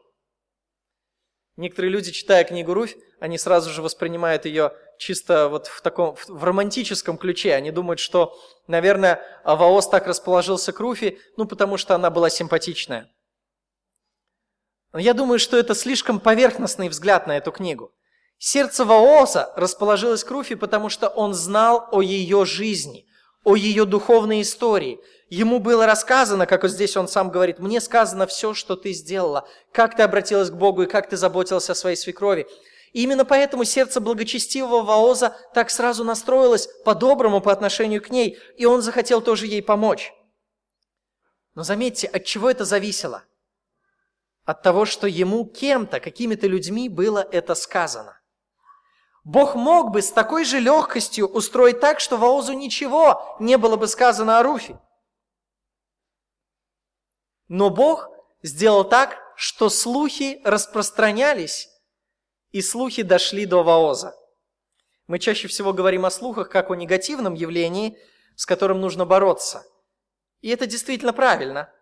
[1.56, 6.44] Некоторые люди, читая книгу Руфь, они сразу же воспринимают ее чисто вот в таком, в
[6.44, 7.54] романтическом ключе.
[7.54, 13.10] Они думают, что, наверное, Ваос так расположился к Руфи, ну, потому что она была симпатичная.
[14.92, 17.94] Но я думаю, что это слишком поверхностный взгляд на эту книгу.
[18.38, 23.06] Сердце Ваоса расположилось к Руфи, потому что он знал о ее жизни,
[23.44, 28.26] о ее духовной истории– Ему было рассказано, как вот здесь он сам говорит, «Мне сказано
[28.26, 31.96] все, что ты сделала, как ты обратилась к Богу и как ты заботился о своей
[31.96, 32.46] свекрови».
[32.92, 38.64] И именно поэтому сердце благочестивого Ваоза так сразу настроилось по-доброму по отношению к ней, и
[38.64, 40.14] он захотел тоже ей помочь.
[41.54, 43.24] Но заметьте, от чего это зависело?
[44.44, 48.18] От того, что ему кем-то, какими-то людьми было это сказано.
[49.24, 53.88] Бог мог бы с такой же легкостью устроить так, что Ваозу ничего не было бы
[53.88, 54.78] сказано о Руфе.
[57.48, 58.08] Но Бог
[58.42, 61.68] сделал так, что слухи распространялись,
[62.50, 64.14] и слухи дошли до Ваоза.
[65.06, 67.98] Мы чаще всего говорим о слухах как о негативном явлении,
[68.34, 69.64] с которым нужно бороться.
[70.40, 71.72] И это действительно правильно.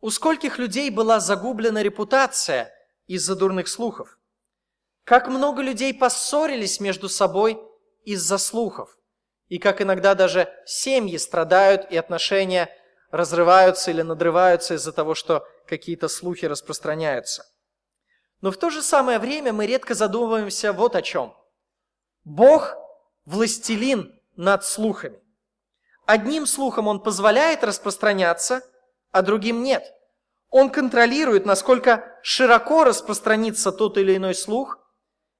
[0.00, 2.72] У скольких людей была загублена репутация
[3.06, 4.18] из-за дурных слухов?
[5.04, 7.60] Как много людей поссорились между собой
[8.04, 8.98] из-за слухов?
[9.48, 12.70] И как иногда даже семьи страдают и отношения
[13.10, 17.44] разрываются или надрываются из-за того, что какие-то слухи распространяются.
[18.40, 21.34] Но в то же самое время мы редко задумываемся вот о чем.
[22.24, 22.74] Бог–
[23.24, 25.20] властелин над слухами.
[26.06, 28.62] Одним слухом Он позволяет распространяться,
[29.12, 29.84] а другим нет.
[30.48, 34.78] Он контролирует, насколько широко распространится тот или иной слух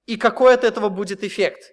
[0.07, 1.73] и какой от этого будет эффект.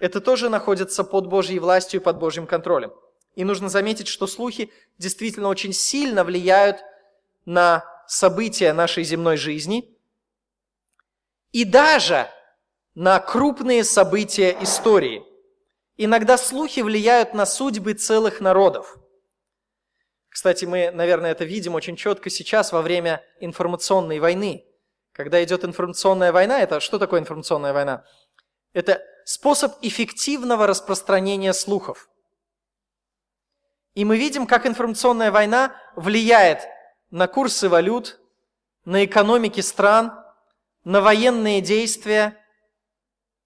[0.00, 2.92] Это тоже находится под Божьей властью и под Божьим контролем.
[3.36, 6.78] И нужно заметить, что слухи действительно очень сильно влияют
[7.44, 9.96] на события нашей земной жизни
[11.52, 12.28] и даже
[12.94, 15.22] на крупные события истории.
[15.98, 18.96] Иногда слухи влияют на судьбы целых народов.
[20.30, 24.64] Кстати, мы, наверное, это видим очень четко сейчас во время информационной войны.
[25.12, 28.04] Когда идет информационная война, это что такое информационная война?
[28.72, 32.08] Это способ эффективного распространения слухов.
[33.96, 36.60] И мы видим, как информационная война влияет
[37.10, 38.20] на курсы валют,
[38.84, 40.12] на экономики стран,
[40.84, 42.36] на военные действия.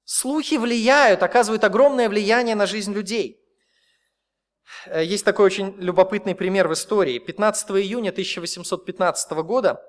[0.05, 3.41] Слухи влияют, оказывают огромное влияние на жизнь людей.
[4.87, 7.21] Э, есть такой очень любопытный пример в истории.
[7.21, 9.81] 15 июня 1815 года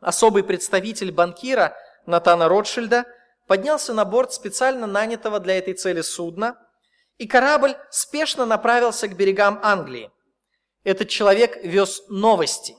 [0.00, 1.74] особый представитель банкира
[2.04, 3.06] Натана Ротшильда
[3.46, 6.62] поднялся на борт специально нанятого для этой цели судна–
[7.18, 10.10] и корабль спешно направился к берегам Англии.
[10.84, 12.76] Этот человек вез новости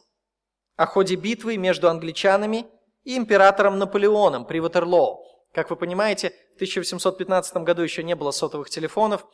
[0.75, 2.67] о ходе битвы между англичанами
[3.03, 5.25] и императором Наполеоном при Ватерлоу.
[5.53, 9.25] Как вы понимаете, в 1815 году еще не было сотовых телефонов,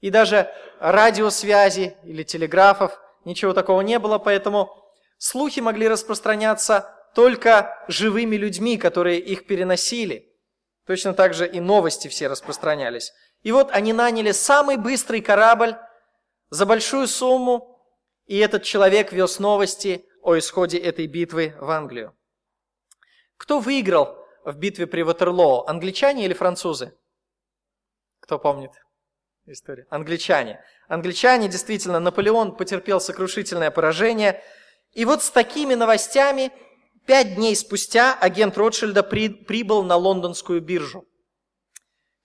[0.00, 4.70] и даже радиосвязи или телеграфов, ничего такого не было, поэтому
[5.18, 10.32] слухи могли распространяться только живыми людьми, которые их переносили.
[10.86, 13.12] Точно так же и новости все распространялись.
[13.42, 15.76] И вот они наняли самый быстрый корабль
[16.50, 17.68] за большую сумму,
[18.26, 22.16] и этот человек вез новости о исходе этой битвы в Англию.
[23.36, 26.96] Кто выиграл в битве при Ватерлоо, англичане или французы?
[28.20, 28.70] Кто помнит
[29.46, 29.86] историю?
[29.90, 30.64] Англичане.
[30.86, 34.42] Англичане, действительно, Наполеон потерпел сокрушительное поражение.
[34.92, 36.52] И вот с такими новостями
[37.06, 41.04] пять дней спустя агент Ротшильда при, прибыл на лондонскую биржу.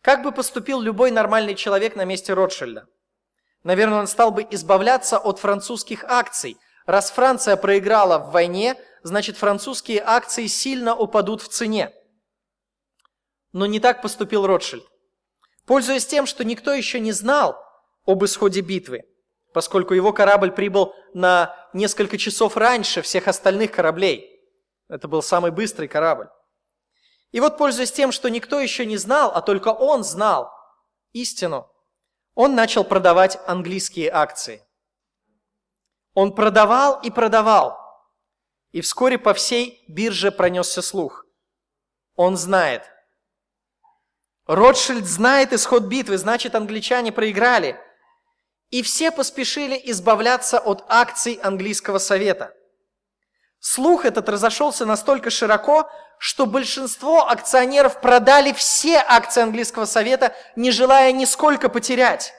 [0.02, 2.88] Как бы поступил любой нормальный человек на месте Ротшильда?
[3.64, 6.58] Наверное, он стал бы избавляться от французских акций.
[6.86, 11.92] Раз Франция проиграла в войне, значит французские акции сильно упадут в цене.
[13.52, 14.86] Но не так поступил Ротшильд.
[15.66, 17.62] Пользуясь тем, что никто еще не знал
[18.06, 19.04] об исходе битвы,
[19.54, 24.40] поскольку его корабль прибыл на несколько часов раньше всех остальных кораблей.
[24.88, 26.30] Это был самый быстрый корабль.
[27.32, 30.52] И вот, пользуясь тем, что никто еще не знал, а только он знал
[31.14, 31.70] истину,
[32.36, 34.64] он начал продавать английские акции.
[36.14, 37.78] Он продавал и продавал.
[38.72, 41.26] И вскоре по всей бирже пронесся слух.
[42.16, 42.84] Он знает.
[44.46, 47.80] Ротшильд знает исход битвы, значит, англичане проиграли.
[48.70, 52.54] И все поспешили избавляться от акций английского совета.
[53.60, 55.90] Слух этот разошелся настолько широко,
[56.20, 62.34] что большинство акционеров продали все акции английского совета, не желая нисколько потерять.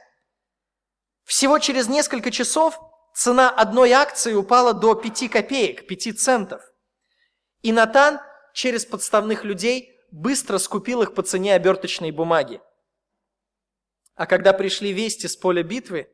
[1.25, 2.79] Всего через несколько часов
[3.15, 6.63] цена одной акции упала до 5 копеек, 5 центов.
[7.63, 8.21] И Натан
[8.55, 12.61] через подставных людей быстро скупил их по цене оберточной бумаги.
[14.15, 16.11] А когда пришли вести с поля битвы,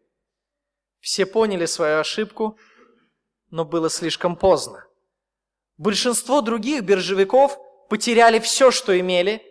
[1.00, 2.58] все поняли свою ошибку,
[3.50, 4.86] но было слишком поздно.
[5.76, 7.58] Большинство других биржевиков
[7.88, 9.42] потеряли все, что имели,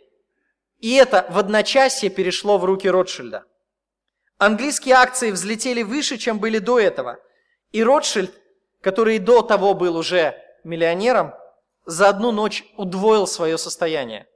[0.80, 3.46] и это в одночасье перешло в руки Ротшильда.
[4.38, 7.20] Английские акции взлетели выше, чем были до этого,
[7.72, 8.34] и Ротшильд,
[8.82, 11.34] который до того был уже миллионером,
[11.86, 14.28] за одну ночь удвоил свое состояние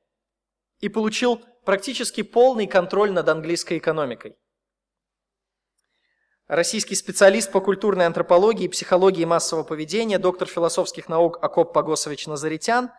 [0.79, 4.35] и получил практически полный контроль над английской экономикой.
[6.47, 12.89] Российский специалист по культурной антропологии, психологии массового поведения, доктор философских наук Акоп Погосович Назаритян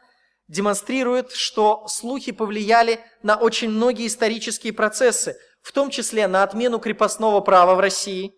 [0.49, 7.41] демонстрирует, что слухи повлияли на очень многие исторические процессы, в том числе на отмену крепостного
[7.41, 8.35] права в России.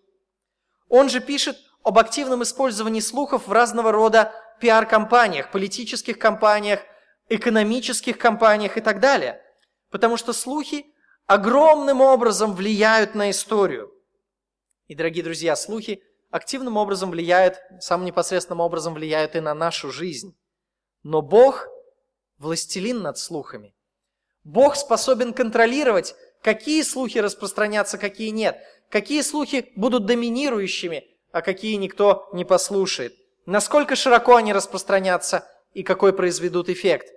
[0.87, 4.31] Он же пишет об активном использовании слухов в разного рода
[4.61, 6.79] пиар-компаниях, политических компаниях,
[7.27, 9.41] экономических компаниях и так далее.
[9.89, 10.85] Потому что слухи
[11.27, 13.91] огромным образом влияют на историю.
[14.91, 20.37] И, дорогие друзья, слухи активным образом влияют, самым непосредственным образом влияют и на нашу жизнь.
[21.01, 21.65] Но Бог–
[22.37, 23.73] властелин над слухами.
[24.43, 32.27] Бог способен контролировать, какие слухи распространятся, какие нет, какие слухи будут доминирующими, а какие никто
[32.33, 33.15] не послушает,
[33.45, 37.07] насколько широко они распространятся и какой произведут эффект.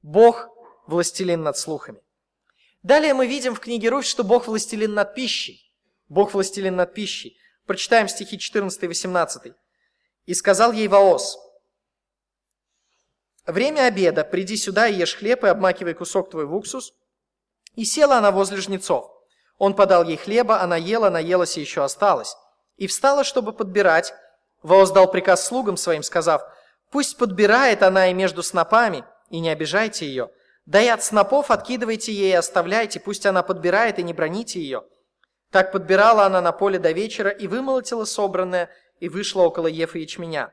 [0.00, 0.48] Бог–
[0.86, 2.00] властелин над слухами.
[2.84, 5.65] Далее мы видим в книге Руфь, что Бог властелин над пищей.
[6.08, 7.38] Бог властелин над пищей.
[7.66, 9.52] Прочитаем стихи 14 и 18.
[10.26, 11.38] «И сказал ей Ваос,
[13.46, 16.92] «Время обеда, приди сюда и ешь хлеб, и обмакивай кусок твой в уксус».
[17.76, 19.10] И села она возле жнецов.
[19.58, 22.36] Он подал ей хлеба, она ела, наелась и еще осталось.
[22.76, 24.12] и встала, чтобы подбирать.
[24.62, 26.42] Вооз дал приказ слугам своим, сказав,
[26.90, 30.30] «Пусть подбирает она и между снопами, и не обижайте ее.
[30.66, 34.84] Да и от снопов откидывайте ей и оставляйте, пусть она подбирает и не броните ее».
[35.50, 38.70] Так подбирала она на поле до вечера и вымолотила собранное,
[39.00, 40.52] и вышла около Ефа ячменя.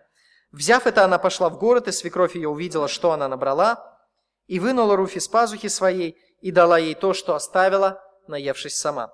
[0.52, 4.00] Взяв это, она пошла в город, и свекровь ее увидела, что она набрала,
[4.48, 9.12] и вынула Руфь из пазухи своей, и дала ей то, что оставила, наевшись сама.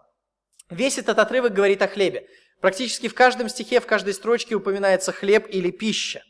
[0.70, 2.28] Весь этот отрывок говорит о хлебе.
[2.60, 6.24] Практически в каждом стихе, в каждой строчке упоминается хлеб или пища.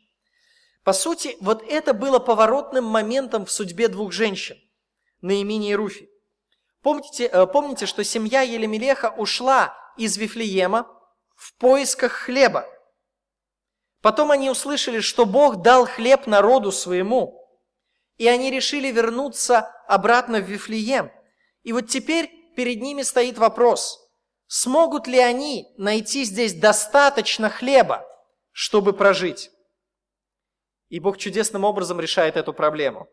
[0.83, 4.57] По сути, вот это было поворотным моментом в судьбе двух женщин,
[5.21, 6.09] Наимини и Руфи.
[6.81, 10.87] Помните, э, помните, что семья Елемелеха ушла из Вифлеема
[11.35, 12.65] в поисках хлеба.
[14.01, 17.35] Потом они услышали, что Бог дал хлеб народу своему,
[18.15, 21.11] и они решили вернуться обратно в Вифлеем.
[21.63, 23.99] И вот теперь перед ними стоит вопрос,
[24.47, 28.05] смогут ли они найти здесь достаточно хлеба,
[28.51, 29.51] чтобы прожить?
[30.87, 33.07] И Бог чудесным образом решает эту проблему.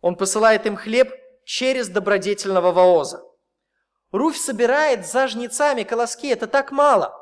[0.00, 1.12] Он посылает им хлеб
[1.50, 3.24] через добродетельного вооза.
[4.12, 7.12] Руфь собирает за жнецами колоски, это так мало.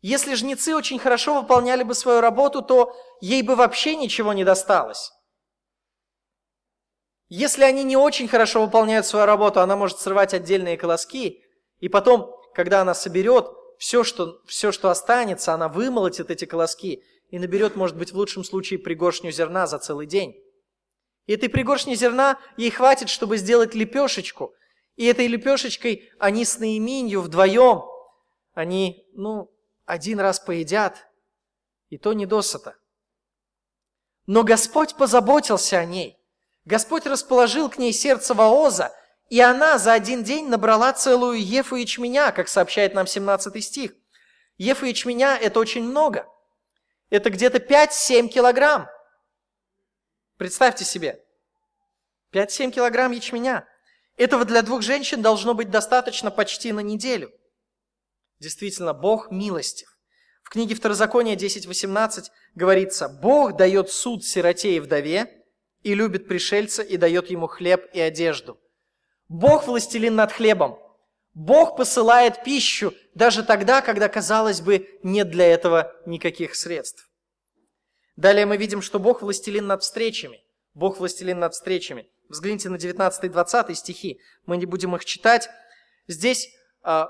[0.00, 5.10] Если жнецы очень хорошо выполняли бы свою работу, то ей бы вообще ничего не досталось.
[7.28, 11.42] Если они не очень хорошо выполняют свою работу, она может срывать отдельные колоски,
[11.80, 17.40] и потом, когда она соберет все, что, все, что останется, она вымолотит эти колоски и
[17.40, 20.40] наберет, может быть, в лучшем случае пригоршню зерна за целый день.
[21.26, 24.54] И этой пригоршни зерна ей хватит, чтобы сделать лепешечку.
[24.96, 27.84] И этой лепешечкой они с Наименью вдвоем,
[28.54, 29.50] они, ну,
[29.86, 31.06] один раз поедят,
[31.88, 32.76] и то не досыта.
[34.26, 36.18] Но Господь позаботился о ней.
[36.64, 38.94] Господь расположил к ней сердце Ваоза,
[39.30, 43.92] и она за один день набрала целую ефу ячменя, как сообщает нам 17 стих.
[44.58, 46.28] Ефа ячменя– это очень много.
[47.10, 48.88] Это где-то 5-7 килограмм.
[50.36, 51.22] Представьте себе,
[52.32, 53.66] 5-7 килограмм ячменя.
[54.16, 57.30] Этого для двух женщин должно быть достаточно почти на неделю.
[58.38, 59.88] Действительно, Бог милостив.
[60.42, 62.24] В книге Второзакония 10.18
[62.54, 65.44] говорится, «Бог дает суд сироте и вдове,
[65.82, 68.58] и любит пришельца, и дает ему хлеб и одежду».
[69.28, 70.78] Бог властелин над хлебом.
[71.34, 77.08] Бог посылает пищу даже тогда, когда, казалось бы, нет для этого никаких средств.
[78.22, 80.44] Далее мы видим, что Бог властелин над встречами.
[80.74, 82.08] Бог властелин над встречами.
[82.28, 84.20] Взгляните на 19 и 20 стихи.
[84.46, 85.50] Мы не будем их читать.
[86.06, 86.48] Здесь
[86.84, 87.06] э,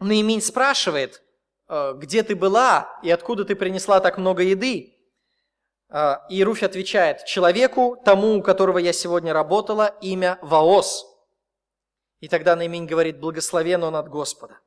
[0.00, 1.22] Наимень спрашивает,
[1.68, 4.96] э, где ты была и откуда ты принесла так много еды.
[5.90, 11.04] Э, и Руфь отвечает, человеку, тому, у которого я сегодня работала, имя Ваос.
[12.20, 14.58] И тогда Наимень говорит, благословен он от Господа.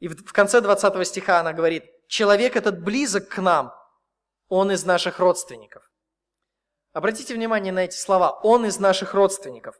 [0.00, 3.77] И в конце 20 стиха она говорит, человек этот близок к нам,
[4.48, 5.82] он из наших родственников.
[6.92, 8.32] Обратите внимание на эти слова.
[8.42, 9.76] Он из наших родственников.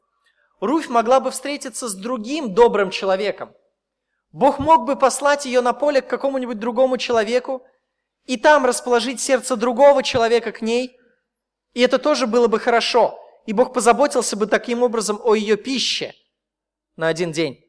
[0.60, 3.54] Руфь могла бы встретиться с другим добрым человеком.
[4.30, 7.66] Бог мог бы послать ее на поле к какому-нибудь другому человеку
[8.24, 10.98] и там расположить сердце другого человека к ней.
[11.72, 13.18] И это тоже было бы хорошо.
[13.46, 16.12] И Бог позаботился бы таким образом о ее пище
[16.96, 17.64] на один день.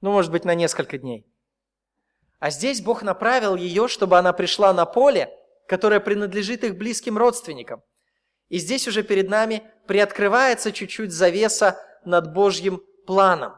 [0.00, 1.26] Ну, может быть, на несколько дней.
[2.38, 5.36] А здесь Бог направил ее, чтобы она пришла на поле–
[5.70, 7.80] которая принадлежит их близким родственникам.
[8.48, 13.52] И здесь уже перед нами приоткрывается чуть-чуть завеса над Божьим планом.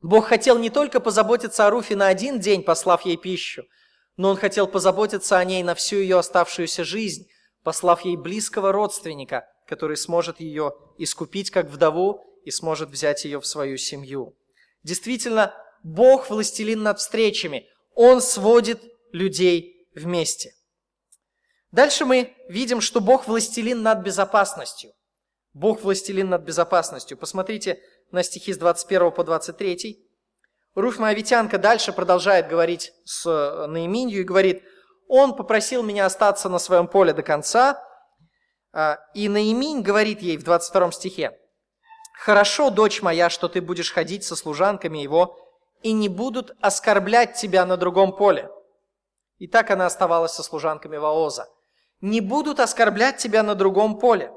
[0.00, 3.64] Бог хотел не только позаботиться о Руфе на один день, послав ей пищу,
[4.16, 7.28] но Он хотел позаботиться о ней на всю ее оставшуюся жизнь,
[7.62, 13.46] послав ей близкого родственника, который сможет ее искупить как вдову и сможет взять ее в
[13.46, 14.34] свою семью.
[14.82, 17.68] Действительно, Бог властелин над встречами.
[17.94, 18.80] Он сводит
[19.12, 20.54] людей вместе.
[21.74, 24.92] Дальше мы видим, что Бог властелин над безопасностью.
[25.54, 27.18] Бог властелин над безопасностью.
[27.18, 29.98] Посмотрите на стихи с 21 по 23.
[30.76, 34.62] Руфь Моавитянка дальше продолжает говорить с э, Наиминью и говорит,
[35.08, 37.84] он попросил меня остаться на своем поле до конца.
[38.72, 41.36] А, и Наиминь говорит ей в 22 стихе,
[42.20, 45.36] «Хорошо, дочь моя, что ты будешь ходить со служанками его,
[45.82, 48.48] и не будут оскорблять тебя на другом поле».
[49.38, 51.48] И так она оставалась со служанками Ваоза
[52.04, 54.30] не будут оскорблять тебя на другом поле.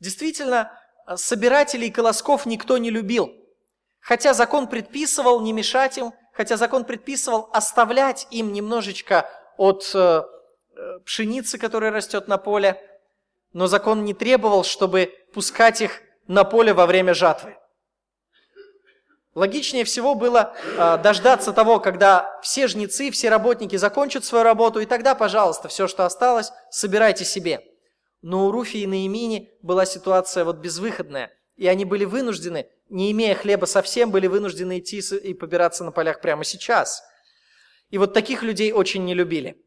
[0.00, 0.78] Действительно,
[1.16, 3.32] собирателей колосков никто не любил.
[4.00, 10.24] Хотя закон предписывал не мешать им, хотя закон предписывал оставлять им немножечко от э,
[10.76, 12.78] э, пшеницы, которая растет на поле,
[13.54, 17.56] но закон не требовал, чтобы пускать их на поле во время жатвы.
[19.34, 24.86] Логичнее всего было э, дождаться того, когда все жнецы, все работники закончат свою работу, и
[24.86, 27.60] тогда, пожалуйста, все, что осталось, собирайте себе.
[28.22, 33.34] Но у Руфи и Наимини была ситуация вот безвыходная, и они были вынуждены, не имея
[33.34, 37.02] хлеба совсем, были вынуждены идти и побираться на полях прямо сейчас.
[37.90, 39.60] И вот таких людей очень не любили.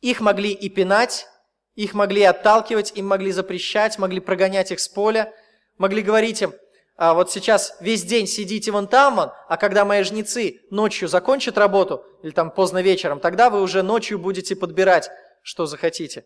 [0.00, 1.28] Их могли и пинать,
[1.76, 5.32] их могли отталкивать, им могли запрещать, могли прогонять их с поля,
[5.78, 6.54] могли говорить им,
[6.96, 11.58] а вот сейчас весь день сидите вон там вон, а когда мои жнецы ночью закончат
[11.58, 15.10] работу, или там поздно вечером, тогда вы уже ночью будете подбирать,
[15.42, 16.24] что захотите.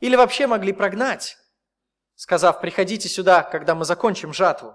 [0.00, 1.38] Или вообще могли прогнать,
[2.16, 4.74] сказав, приходите сюда, когда мы закончим жатву.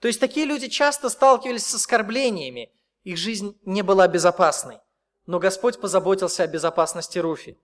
[0.00, 2.70] То есть такие люди часто сталкивались с оскорблениями,
[3.04, 4.78] их жизнь не была безопасной.
[5.26, 7.58] Но Господь позаботился о безопасности Руфи.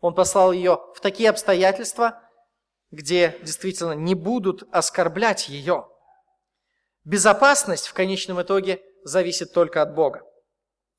[0.00, 2.22] Он послал ее в такие обстоятельства,
[2.90, 5.88] где действительно не будут оскорблять ее.
[7.04, 10.22] Безопасность в конечном итоге зависит только от Бога.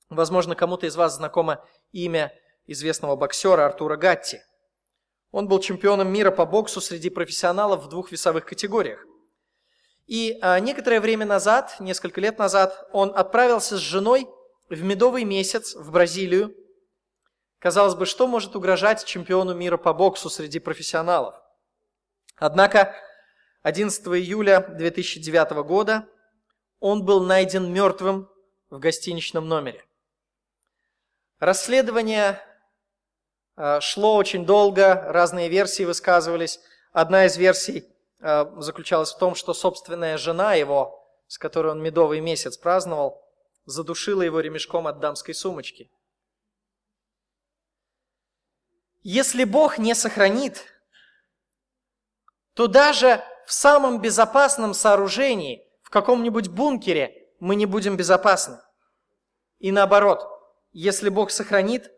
[0.10, 2.34] Возможно, кому-то из вас знакомо имя
[2.66, 4.42] известного боксера Артура Гатти.
[5.32, 9.06] Он был чемпионом мира по боксу среди профессионалов в двух весовых категориях.
[10.08, 14.28] И а, некоторое время назад, несколько лет назад, он отправился с женой
[14.70, 16.56] в медовый месяц в Бразилию.
[17.60, 21.36] Казалось бы, что может угрожать чемпиону мира по боксу среди профессионалов?
[22.40, 22.96] Однако
[23.64, 26.08] 11 июля 2009 года
[26.80, 28.30] он был найден мертвым
[28.70, 29.84] в гостиничном номере.
[31.40, 32.42] Расследование
[33.58, 36.60] э, шло очень долго, разные версии высказывались.
[36.94, 37.86] Одна из версий
[38.20, 43.22] э, заключалась в том, что собственная жена его, с которой он медовый месяц праздновал,
[43.66, 45.92] задушила его ремешком от дамской сумочки.
[49.02, 50.66] Если Бог не сохранит
[52.60, 58.58] то даже в самом безопасном сооружении, в каком-нибудь бункере, мы не будем безопасны.
[59.60, 60.28] И наоборот,
[60.74, 61.90] если Бог сохранит,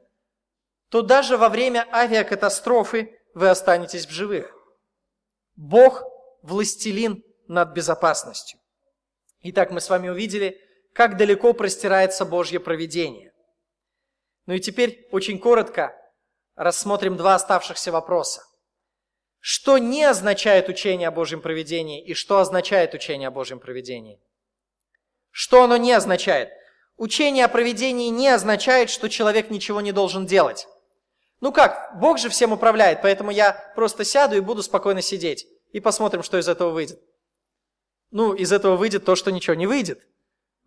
[0.89, 4.55] то даже во время авиакатастрофы вы останетесь в живых.
[5.55, 6.03] Бог–
[6.43, 8.59] властелин над безопасностью.
[9.41, 10.61] Итак, мы с вами увидели,
[10.93, 13.33] как далеко простирается Божье провидение.
[14.45, 15.91] Ну и теперь очень коротко
[16.53, 18.43] рассмотрим два оставшихся вопроса.
[19.43, 24.21] Что не означает учение о Божьем проведении и что означает учение о Божьем проведении?
[25.31, 26.51] Что оно не означает?
[26.95, 30.67] Учение о проведении не означает, что человек ничего не должен делать.
[31.39, 35.47] Ну как, Бог же всем управляет, поэтому я просто сяду и буду спокойно сидеть.
[35.71, 37.01] И посмотрим, что из этого выйдет.
[38.11, 40.05] Ну, из этого выйдет то, что ничего не выйдет.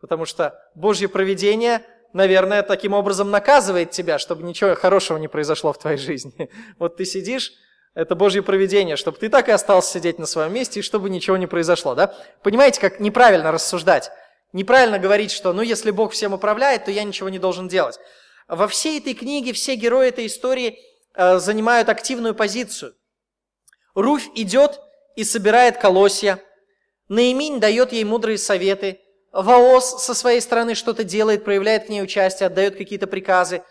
[0.01, 5.79] Потому что Божье проведение, наверное, таким образом наказывает тебя, чтобы ничего хорошего не произошло в
[5.79, 6.51] твоей жизни.
[6.79, 7.53] Вот ты сидишь,
[7.95, 11.37] это Божье проведение, чтобы ты так и остался сидеть на своем месте, и чтобы ничего
[11.37, 11.95] не произошло.
[11.95, 12.15] Да?
[12.43, 14.11] Понимаете, как неправильно рассуждать?
[14.53, 17.99] Неправильно говорить, что ну если Бог всем управляет, то я ничего не должен делать.
[18.49, 20.79] Во всей этой книге все герои этой истории
[21.15, 22.95] э, занимают активную позицию.
[23.95, 24.81] Руфь идет
[25.17, 26.41] и собирает колосья.
[27.09, 29.01] Наиминь дает ей мудрые советы.
[29.33, 33.63] Ваос со своей стороны что-то делает, проявляет к ней участие, отдает какие-то приказы.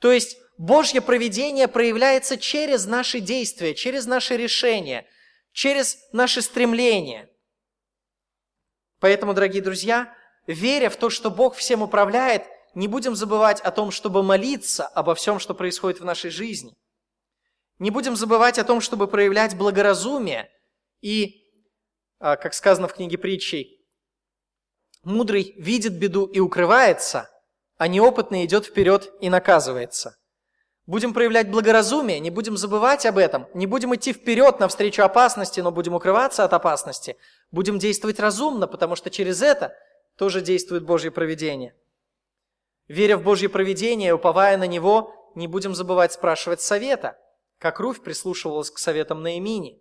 [0.00, 5.06] То есть Божье проведение проявляется через наши действия, через наши решения,
[5.52, 7.28] через наши стремления.
[9.00, 10.14] Поэтому, дорогие друзья,
[10.46, 12.44] веря в то, что Бог всем управляет,
[12.74, 16.76] не будем забывать о том, чтобы молиться обо всем, что происходит в нашей жизни.
[17.78, 20.50] Не будем забывать о том, чтобы проявлять благоразумие
[21.00, 21.44] и,
[22.20, 23.84] а, как сказано в книге притчей,
[25.02, 27.30] мудрый видит беду и укрывается,
[27.76, 30.16] а неопытный идет вперед и наказывается.
[30.86, 35.70] Будем проявлять благоразумие, не будем забывать об этом, не будем идти вперед навстречу опасности, но
[35.70, 37.16] будем укрываться от опасности.
[37.50, 39.74] Будем действовать разумно, потому что через это
[40.16, 41.74] тоже действует Божье провидение.
[42.86, 47.18] Веря в Божье провидение, уповая на него, не будем забывать спрашивать совета,
[47.58, 49.80] как Руфь прислушивалась к советам Наимини.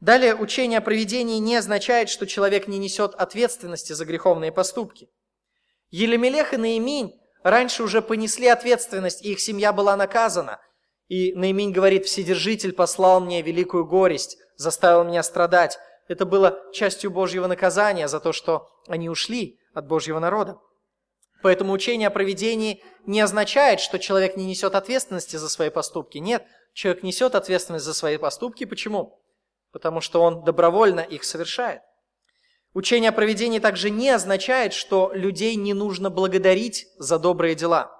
[0.00, 5.08] Далее, учение о провидении не означает, что человек не несет ответственности за греховные поступки.
[5.90, 10.60] Елемелех и Наиминь раньше уже понесли ответственность, и их семья была наказана.
[11.08, 15.78] И Наимень говорит, Вседержитель послал мне великую горесть, заставил меня страдать.
[16.06, 20.58] Это было частью Божьего наказания за то, что они ушли от Божьего народа.
[21.42, 26.18] Поэтому учение о проведении не означает, что человек не несет ответственности за свои поступки.
[26.18, 28.64] Нет, человек несет ответственность за свои поступки.
[28.64, 29.20] Почему?
[29.70, 31.82] Потому что он добровольно их совершает.
[32.78, 37.90] Учение о проведении также не означает, что людей не нужно благодарить за добрые дела.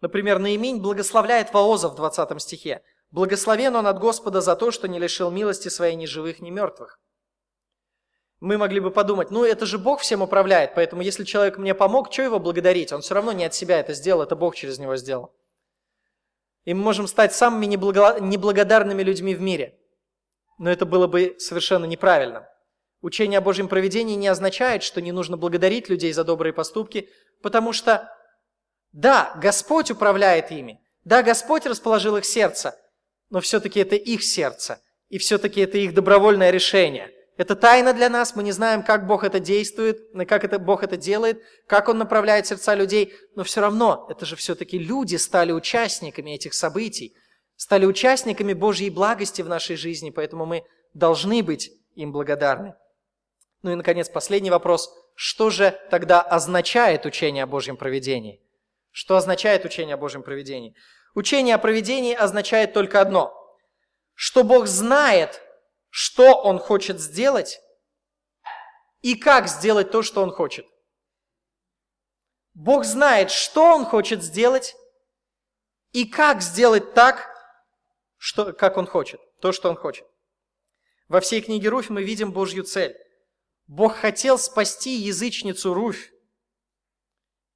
[0.00, 2.80] Например, Наимень благословляет Ваоза в 20 стихе.
[3.10, 6.98] «Благословен он от Господа за то, что не лишил милости своей ни живых, ни мертвых».
[8.40, 12.10] мы могли бы подумать, ну это же Бог всем управляет, поэтому если человек мне помог,
[12.10, 12.94] что его благодарить?
[12.94, 15.34] Он все равно не от себя это сделал, это Бог через него сделал.
[16.64, 19.78] И мы можем стать самыми неблагодарными людьми в мире.
[20.56, 22.48] Но это было бы совершенно неправильно.
[23.04, 27.10] Учение о Божьем проведении не означает, что не нужно благодарить людей за добрые поступки,
[27.42, 28.10] потому что,
[28.92, 32.74] да, Господь управляет ими, да, Господь расположил их сердце,
[33.28, 34.80] но все-таки это их сердце,
[35.10, 37.10] и все-таки это их добровольное решение.
[37.36, 40.96] Это тайна для нас, мы не знаем, как Бог это действует, как это Бог это
[40.96, 46.30] делает, как Он направляет сердца людей, но все равно, это же все-таки люди стали участниками
[46.30, 47.14] этих событий,
[47.56, 52.76] стали участниками Божьей благости в нашей жизни, поэтому мы должны быть им благодарны.
[53.64, 54.94] Ну и, наконец, последний вопрос.
[55.14, 58.42] Что же тогда означает учение о Божьем проведении?
[58.90, 60.76] Что означает учение о Божьем проведении?
[61.14, 63.32] Учение о проведении означает только одно,
[64.12, 65.40] что Бог знает,
[65.88, 67.58] что Он хочет сделать
[69.00, 70.66] и как сделать то, что Он хочет.
[72.52, 74.76] Бог знает, что Он хочет сделать
[75.92, 77.30] и как сделать так,
[78.18, 80.06] что, как Он хочет, то, что Он хочет.
[81.08, 82.94] Во всей книге Руфь мы видим Божью цель.
[83.66, 86.12] Бог хотел спасти язычницу Руфь.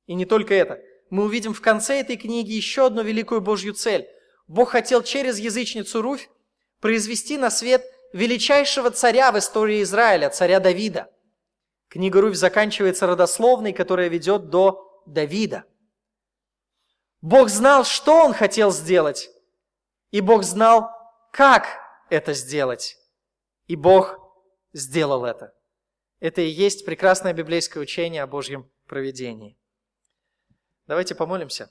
[0.07, 0.81] И не только это.
[1.11, 4.09] Мы увидим в конце этой книги еще одну великую Божью цель.
[4.47, 6.31] Бог хотел через язычницу Руфь
[6.81, 11.11] произвести на свет величайшего царя в истории Израиля, царя Давида.
[11.89, 15.65] Книга Руфь заканчивается родословной, которая ведет до Давида.
[17.21, 19.31] Бог знал, что он хотел сделать,
[20.11, 20.91] и Бог знал,
[21.33, 21.67] как
[22.11, 22.97] это сделать.
[23.67, 24.19] И Бог
[24.73, 25.53] сделал это.
[26.21, 29.57] Это и есть прекрасное библейское учение о Божьем проведении.
[30.87, 31.71] Давайте помолимся.